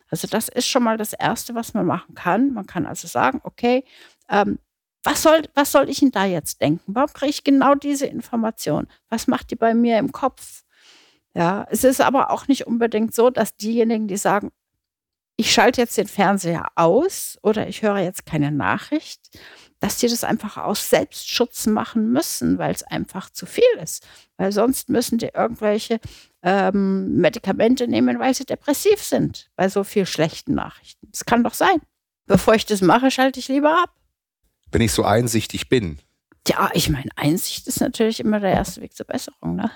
Also, 0.10 0.28
das 0.28 0.50
ist 0.50 0.68
schon 0.68 0.84
mal 0.84 0.98
das 0.98 1.14
Erste, 1.14 1.56
was 1.56 1.74
man 1.74 1.86
machen 1.86 2.16
kann. 2.16 2.54
Man 2.54 2.68
kann 2.68 2.86
also 2.86 3.08
sagen, 3.08 3.42
okay, 3.44 3.84
ähm, 4.30 4.60
was 5.04 5.22
soll, 5.22 5.44
was 5.54 5.72
soll 5.72 5.90
ich 5.90 6.00
denn 6.00 6.12
da 6.12 6.26
jetzt 6.26 6.62
denken? 6.62 6.94
Warum 6.96 7.12
kriege 7.14 7.30
ich 7.30 7.44
genau 7.44 7.76
diese 7.76 8.06
Information? 8.06 8.88
Was 9.10 9.28
macht 9.28 9.52
die 9.52 9.56
bei 9.56 9.74
mir 9.74 10.00
im 10.00 10.12
Kopf? 10.12 10.64
Ja, 11.36 11.68
es 11.70 11.84
ist 11.84 12.00
aber 12.00 12.32
auch 12.32 12.48
nicht 12.48 12.68
unbedingt 12.68 13.14
so, 13.14 13.30
dass 13.30 13.58
diejenigen, 13.58 14.08
die 14.08 14.18
sagen, 14.18 14.52
ich 15.36 15.52
schalte 15.52 15.82
jetzt 15.82 15.98
den 15.98 16.08
Fernseher 16.08 16.68
aus 16.76 17.40
oder 17.42 17.68
ich 17.68 17.82
höre 17.82 17.98
jetzt 17.98 18.26
keine 18.26 18.52
Nachricht, 18.52 19.40
dass 19.84 19.98
die 19.98 20.08
das 20.08 20.24
einfach 20.24 20.58
aus 20.58 20.90
Selbstschutz 20.90 21.66
machen 21.68 22.12
müssen, 22.12 22.58
weil 22.58 22.74
es 22.74 22.84
einfach 22.84 23.30
zu 23.30 23.46
viel 23.46 23.64
ist. 23.82 24.08
Weil 24.38 24.52
sonst 24.52 24.90
müssen 24.90 25.18
die 25.18 25.30
irgendwelche 25.34 26.00
ähm, 26.42 27.18
Medikamente 27.18 27.88
nehmen, 27.88 28.20
weil 28.20 28.34
sie 28.34 28.46
depressiv 28.46 29.04
sind 29.04 29.50
bei 29.56 29.70
so 29.70 29.84
viel 29.84 30.06
schlechten 30.06 30.54
Nachrichten. 30.54 31.10
Das 31.12 31.26
kann 31.26 31.44
doch 31.44 31.54
sein. 31.54 31.82
Bevor 32.26 32.56
ich 32.56 32.66
das 32.66 32.82
mache, 32.82 33.12
schalte 33.12 33.40
ich 33.40 33.50
lieber 33.50 33.84
ab 33.84 33.94
wenn 34.74 34.82
ich 34.82 34.92
so 34.92 35.04
einsichtig 35.04 35.70
bin. 35.70 36.00
Ja, 36.48 36.70
ich 36.74 36.90
meine, 36.90 37.10
Einsicht 37.16 37.68
ist 37.68 37.80
natürlich 37.80 38.20
immer 38.20 38.40
der 38.40 38.52
erste 38.52 38.82
Weg 38.82 38.96
zur 38.96 39.06
Besserung. 39.06 39.56
Ne? 39.56 39.72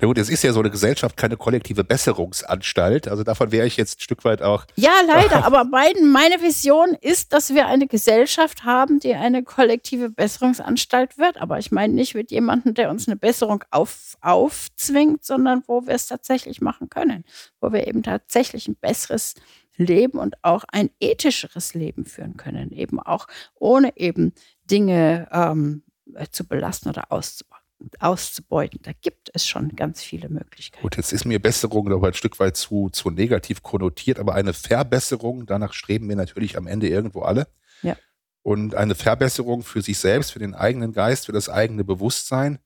Ja 0.00 0.06
gut, 0.06 0.18
es 0.18 0.28
ist 0.28 0.42
ja 0.42 0.52
so 0.52 0.60
eine 0.60 0.70
Gesellschaft 0.70 1.16
keine 1.16 1.38
kollektive 1.38 1.82
Besserungsanstalt. 1.82 3.08
Also 3.08 3.22
davon 3.22 3.50
wäre 3.50 3.66
ich 3.66 3.78
jetzt 3.78 3.98
ein 3.98 4.02
Stück 4.02 4.24
weit 4.24 4.42
auch. 4.42 4.66
Ja, 4.76 4.92
leider. 5.06 5.44
aber 5.44 5.64
mein, 5.64 5.94
meine 6.10 6.42
Vision 6.42 6.94
ist, 7.00 7.32
dass 7.32 7.54
wir 7.54 7.66
eine 7.66 7.86
Gesellschaft 7.86 8.64
haben, 8.64 9.00
die 9.00 9.14
eine 9.14 9.42
kollektive 9.42 10.10
Besserungsanstalt 10.10 11.16
wird. 11.16 11.38
Aber 11.38 11.58
ich 11.58 11.72
meine 11.72 11.94
nicht 11.94 12.14
mit 12.14 12.30
jemandem, 12.30 12.74
der 12.74 12.90
uns 12.90 13.08
eine 13.08 13.16
Besserung 13.16 13.64
auf, 13.70 14.18
aufzwingt, 14.20 15.24
sondern 15.24 15.62
wo 15.66 15.86
wir 15.86 15.94
es 15.94 16.06
tatsächlich 16.06 16.60
machen 16.60 16.90
können. 16.90 17.24
Wo 17.60 17.72
wir 17.72 17.86
eben 17.86 18.02
tatsächlich 18.02 18.68
ein 18.68 18.76
besseres 18.76 19.34
leben 19.78 20.18
und 20.18 20.36
auch 20.42 20.64
ein 20.72 20.90
ethischeres 21.00 21.74
Leben 21.74 22.04
führen 22.04 22.36
können, 22.36 22.70
eben 22.72 23.00
auch 23.00 23.26
ohne 23.54 23.96
eben 23.96 24.32
Dinge 24.64 25.28
ähm, 25.32 25.82
zu 26.30 26.44
belasten 26.44 26.88
oder 26.88 27.12
auszubauen 27.12 27.62
auszubeuten. 27.98 28.80
Da 28.82 28.92
gibt 28.92 29.30
es 29.34 29.46
schon 29.46 29.76
ganz 29.76 30.02
viele 30.02 30.28
Möglichkeiten. 30.28 30.82
Gut, 30.82 30.96
jetzt 30.96 31.12
ist 31.12 31.24
mir 31.24 31.40
Besserung 31.40 31.92
aber 31.92 32.08
ein 32.08 32.14
Stück 32.14 32.38
weit 32.40 32.56
zu, 32.56 32.88
zu 32.90 33.10
negativ 33.10 33.62
konnotiert, 33.62 34.18
aber 34.18 34.34
eine 34.34 34.52
Verbesserung, 34.52 35.46
danach 35.46 35.72
streben 35.72 36.08
wir 36.08 36.16
natürlich 36.16 36.56
am 36.56 36.66
Ende 36.66 36.88
irgendwo 36.88 37.22
alle. 37.22 37.48
Ja. 37.82 37.96
Und 38.42 38.74
eine 38.74 38.94
Verbesserung 38.94 39.62
für 39.62 39.82
sich 39.82 39.98
selbst, 39.98 40.32
für 40.32 40.38
den 40.38 40.54
eigenen 40.54 40.92
Geist, 40.92 41.26
für 41.26 41.32
das 41.32 41.48
eigene 41.48 41.84
Bewusstsein 41.84 42.58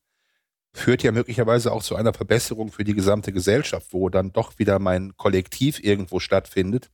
führt 0.72 1.03
ja 1.03 1.11
möglicherweise 1.11 1.72
auch 1.72 1.83
zu 1.83 1.96
einer 1.96 2.12
Verbesserung 2.12 2.70
für 2.70 2.85
die 2.85 2.94
gesamte 2.94 3.33
Gesellschaft, 3.33 3.88
wo 3.90 4.09
dann 4.09 4.33
doch 4.33 4.59
wieder 4.59 4.79
mein 4.79 5.16
Kollektiv 5.16 5.83
irgendwo 5.83 6.20
stattfindet 6.20 6.90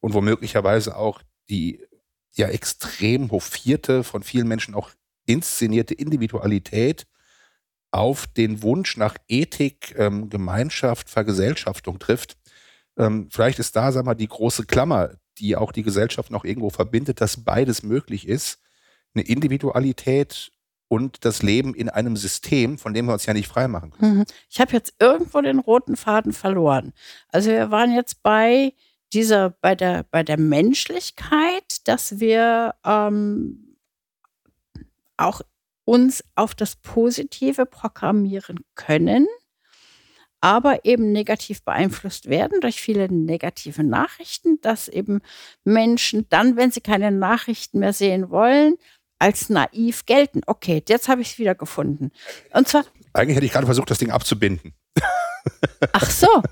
und 0.00 0.14
wo 0.14 0.20
möglicherweise 0.20 0.96
auch 0.96 1.22
die 1.48 1.86
ja 2.34 2.48
extrem 2.48 3.30
hofierte, 3.30 4.02
von 4.02 4.22
vielen 4.22 4.48
Menschen 4.48 4.74
auch 4.74 4.90
inszenierte 5.26 5.94
Individualität 5.94 7.06
auf 7.90 8.26
den 8.26 8.62
Wunsch 8.62 8.96
nach 8.96 9.16
Ethik, 9.28 9.94
ähm, 9.98 10.30
Gemeinschaft, 10.30 11.10
Vergesellschaftung 11.10 11.98
trifft. 11.98 12.36
Ähm, 12.96 13.28
vielleicht 13.30 13.58
ist 13.58 13.76
da, 13.76 13.92
sag 13.92 14.04
mal, 14.04 14.14
die 14.14 14.28
große 14.28 14.64
Klammer, 14.64 15.10
die 15.38 15.56
auch 15.56 15.72
die 15.72 15.82
Gesellschaft 15.82 16.30
noch 16.30 16.44
irgendwo 16.44 16.70
verbindet, 16.70 17.20
dass 17.20 17.44
beides 17.44 17.82
möglich 17.82 18.26
ist. 18.26 18.60
Eine 19.14 19.24
Individualität 19.24 20.50
und 20.88 21.24
das 21.24 21.42
Leben 21.42 21.74
in 21.74 21.88
einem 21.88 22.16
System, 22.16 22.78
von 22.78 22.92
dem 22.92 23.06
wir 23.06 23.14
uns 23.14 23.26
ja 23.26 23.32
nicht 23.32 23.48
freimachen 23.48 23.92
können. 23.92 24.18
Mhm. 24.18 24.24
Ich 24.50 24.60
habe 24.60 24.72
jetzt 24.72 24.94
irgendwo 24.98 25.40
den 25.40 25.58
roten 25.58 25.96
Faden 25.96 26.32
verloren. 26.32 26.92
Also 27.28 27.50
wir 27.50 27.70
waren 27.70 27.94
jetzt 27.94 28.22
bei 28.22 28.74
dieser, 29.12 29.50
bei 29.50 29.74
der, 29.74 30.04
bei 30.10 30.22
der 30.22 30.38
Menschlichkeit, 30.38 31.86
dass 31.86 32.20
wir 32.20 32.74
ähm, 32.84 33.71
auch 35.22 35.42
uns 35.84 36.24
auf 36.34 36.54
das 36.54 36.76
Positive 36.76 37.66
programmieren 37.66 38.60
können, 38.74 39.26
aber 40.40 40.84
eben 40.84 41.12
negativ 41.12 41.62
beeinflusst 41.62 42.28
werden 42.28 42.60
durch 42.60 42.80
viele 42.80 43.12
negative 43.12 43.84
Nachrichten, 43.84 44.60
dass 44.60 44.88
eben 44.88 45.20
Menschen 45.64 46.28
dann, 46.28 46.56
wenn 46.56 46.70
sie 46.70 46.80
keine 46.80 47.10
Nachrichten 47.10 47.78
mehr 47.78 47.92
sehen 47.92 48.30
wollen, 48.30 48.76
als 49.18 49.48
naiv 49.48 50.04
gelten. 50.04 50.40
Okay, 50.46 50.82
jetzt 50.88 51.08
habe 51.08 51.22
ich 51.22 51.32
es 51.32 51.38
wieder 51.38 51.54
gefunden. 51.54 52.10
Und 52.52 52.68
zwar. 52.68 52.84
Eigentlich 53.12 53.36
hätte 53.36 53.46
ich 53.46 53.52
gerade 53.52 53.66
versucht, 53.66 53.90
das 53.90 53.98
Ding 53.98 54.10
abzubinden. 54.10 54.74
Ach 55.92 56.10
so. 56.10 56.42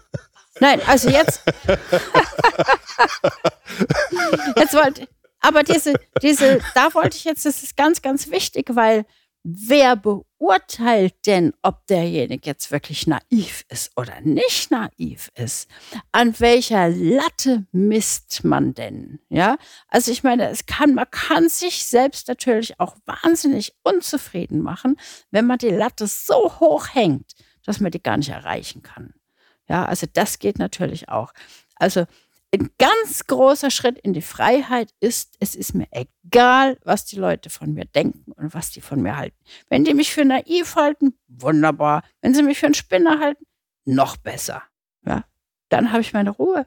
Nein, 0.61 0.81
also 0.87 1.09
jetzt. 1.09 1.43
jetzt 4.57 4.75
wollte. 4.75 5.09
Aber 5.41 5.63
diese, 5.63 5.95
diese, 6.23 6.61
da 6.75 6.93
wollte 6.95 7.17
ich 7.17 7.25
jetzt, 7.25 7.47
das 7.47 7.63
ist 7.63 7.77
ganz, 7.77 8.03
ganz 8.03 8.31
wichtig, 8.31 8.75
weil 8.75 9.05
wer 9.43 9.97
beurteilt 9.97 11.15
denn, 11.27 11.55
ob 11.63 11.87
derjenige 11.87 12.49
jetzt 12.49 12.71
wirklich 12.71 13.07
naiv 13.07 13.65
ist 13.69 13.91
oder 13.97 14.21
nicht 14.21 14.71
naiv 14.71 15.31
ist? 15.35 15.69
An 16.13 16.39
welcher 16.41 16.89
Latte 16.89 17.67
misst 17.73 18.45
man 18.45 18.75
denn? 18.75 19.21
Ja, 19.29 19.57
also 19.89 20.11
ich 20.13 20.23
meine, 20.23 20.49
es 20.51 20.67
kann, 20.67 20.95
man 20.95 21.11
kann 21.11 21.49
sich 21.49 21.87
selbst 21.87 22.29
natürlich 22.29 22.79
auch 22.79 22.97
wahnsinnig 23.07 23.75
unzufrieden 23.83 24.61
machen, 24.61 24.97
wenn 25.31 25.47
man 25.47 25.59
die 25.59 25.71
Latte 25.71 26.07
so 26.07 26.61
hoch 26.61 26.89
hängt, 26.93 27.33
dass 27.65 27.81
man 27.81 27.91
die 27.91 28.03
gar 28.03 28.17
nicht 28.17 28.31
erreichen 28.31 28.83
kann. 28.83 29.15
Ja, 29.69 29.85
also 29.85 30.07
das 30.13 30.39
geht 30.39 30.59
natürlich 30.59 31.09
auch. 31.09 31.33
Also 31.77 32.05
ein 32.53 32.71
ganz 32.79 33.27
großer 33.27 33.71
Schritt 33.71 33.99
in 33.99 34.13
die 34.13 34.23
Freiheit 34.23 34.93
ist, 35.01 35.37
es 35.39 35.55
ist 35.55 35.75
mir 35.75 35.87
egal, 35.93 36.79
was 36.85 37.05
die 37.05 37.17
Leute 37.17 37.49
von 37.49 37.73
mir 37.73 37.85
denken 37.85 38.33
und 38.33 38.55
was 38.55 38.71
die 38.71 38.81
von 38.81 39.01
mir 39.01 39.17
halten. 39.17 39.37
Wenn 39.69 39.85
die 39.85 39.95
mich 39.95 40.13
für 40.13 40.25
naiv 40.25 40.75
halten, 40.75 41.15
wunderbar. 41.29 42.03
Wenn 42.21 42.35
sie 42.35 42.43
mich 42.43 42.59
für 42.59 42.67
einen 42.67 42.75
Spinner 42.75 43.21
halten, 43.21 43.45
noch 43.85 44.17
besser. 44.17 44.63
Ja, 45.07 45.25
dann 45.69 45.93
habe 45.93 46.01
ich 46.01 46.13
meine 46.13 46.31
Ruhe. 46.31 46.67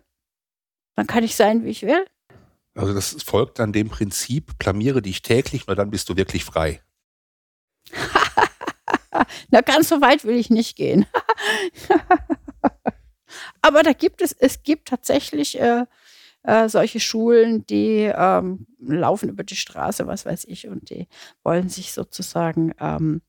Dann 0.95 1.07
kann 1.07 1.23
ich 1.23 1.35
sein, 1.35 1.65
wie 1.65 1.69
ich 1.69 1.81
will. 1.81 2.05
Also 2.75 2.93
das 2.93 3.21
folgt 3.23 3.59
dann 3.59 3.73
dem 3.73 3.89
Prinzip, 3.89 4.57
blamiere 4.57 5.01
dich 5.01 5.21
täglich, 5.21 5.67
nur 5.67 5.75
dann 5.75 5.91
bist 5.91 6.09
du 6.09 6.15
wirklich 6.15 6.45
frei. 6.45 6.81
Na, 9.49 9.61
ganz 9.61 9.89
so 9.89 10.01
weit 10.01 10.23
will 10.23 10.37
ich 10.37 10.49
nicht 10.49 10.75
gehen. 10.75 11.05
Aber 13.63 13.81
da 13.81 13.93
gibt 13.93 14.21
es, 14.21 14.33
es 14.33 14.61
gibt 14.61 14.89
tatsächlich 14.89 15.59
äh, 15.59 15.85
äh, 16.43 16.67
solche 16.67 16.99
Schulen, 16.99 17.65
die 17.65 18.11
ähm, 18.13 18.67
laufen 18.79 19.29
über 19.29 19.45
die 19.45 19.55
Straße, 19.55 20.05
was 20.05 20.25
weiß 20.25 20.43
ich, 20.49 20.67
und 20.67 20.89
die 20.89 21.07
wollen 21.43 21.69
sich 21.69 21.93
sozusagen 21.93 22.73
ähm, 22.79 23.21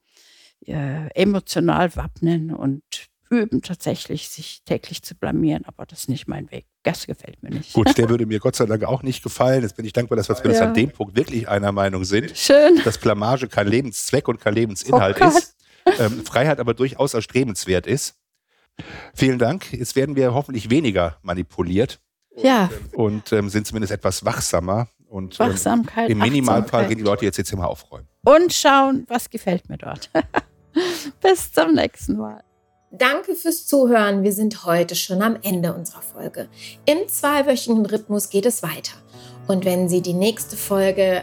äh, 0.66 1.08
emotional 1.14 1.94
wappnen 1.94 2.52
und 2.52 2.82
üben 3.30 3.62
tatsächlich, 3.62 4.28
sich 4.28 4.62
täglich 4.64 5.02
zu 5.02 5.14
blamieren, 5.14 5.64
aber 5.66 5.86
das 5.86 6.00
ist 6.00 6.08
nicht 6.08 6.26
mein 6.26 6.50
Weg. 6.50 6.66
Das 6.82 7.06
gefällt 7.06 7.40
mir 7.42 7.50
nicht. 7.50 7.72
Gut, 7.72 7.96
der 7.96 8.08
würde 8.10 8.26
mir 8.26 8.40
Gott 8.40 8.56
sei 8.56 8.66
Dank 8.66 8.82
auch 8.82 9.04
nicht 9.04 9.22
gefallen. 9.22 9.62
Jetzt 9.62 9.76
bin 9.76 9.86
ich 9.86 9.92
dankbar, 9.92 10.16
dass 10.16 10.28
wir 10.28 10.34
zumindest 10.34 10.62
ja. 10.62 10.68
an 10.68 10.74
dem 10.74 10.90
Punkt 10.90 11.16
wirklich 11.16 11.48
einer 11.48 11.70
Meinung 11.70 12.04
sind. 12.04 12.36
Schön. 12.36 12.80
Dass 12.84 12.98
Blamage 12.98 13.46
kein 13.46 13.68
Lebenszweck 13.68 14.26
und 14.26 14.40
kein 14.40 14.54
Lebensinhalt 14.54 15.16
oh 15.20 15.26
ist. 15.26 15.56
Ähm, 15.98 16.24
Freiheit 16.24 16.58
aber 16.58 16.74
durchaus 16.74 17.14
erstrebenswert 17.14 17.86
ist. 17.86 18.16
Vielen 19.14 19.38
Dank. 19.38 19.72
Jetzt 19.72 19.96
werden 19.96 20.16
wir 20.16 20.34
hoffentlich 20.34 20.70
weniger 20.70 21.16
manipuliert. 21.22 22.00
Ja. 22.36 22.70
Und 22.92 23.32
ähm, 23.32 23.48
sind 23.48 23.66
zumindest 23.66 23.92
etwas 23.92 24.24
wachsamer. 24.24 24.88
Und 25.08 25.38
ähm, 25.38 25.50
Wachsamkeit. 25.50 26.10
Ähm, 26.10 26.18
Im 26.18 26.18
Minimalfall 26.18 26.88
gehen 26.88 26.98
die 26.98 27.04
Leute 27.04 27.24
jetzt, 27.24 27.36
jetzt 27.36 27.52
immer 27.52 27.68
aufräumen. 27.68 28.08
Und 28.24 28.52
schauen, 28.52 29.04
was 29.08 29.30
gefällt 29.30 29.68
mir 29.68 29.78
dort. 29.78 30.10
Bis 31.20 31.52
zum 31.52 31.74
nächsten 31.74 32.16
Mal. 32.16 32.42
Danke 32.90 33.34
fürs 33.34 33.66
Zuhören. 33.66 34.22
Wir 34.22 34.32
sind 34.32 34.64
heute 34.66 34.94
schon 34.94 35.22
am 35.22 35.36
Ende 35.42 35.74
unserer 35.74 36.02
Folge. 36.02 36.48
Im 36.84 37.08
zweiwöchigen 37.08 37.86
Rhythmus 37.86 38.30
geht 38.30 38.46
es 38.46 38.62
weiter. 38.62 38.94
Und 39.46 39.64
wenn 39.64 39.88
Sie 39.88 40.00
die 40.00 40.14
nächste 40.14 40.56
Folge 40.56 41.22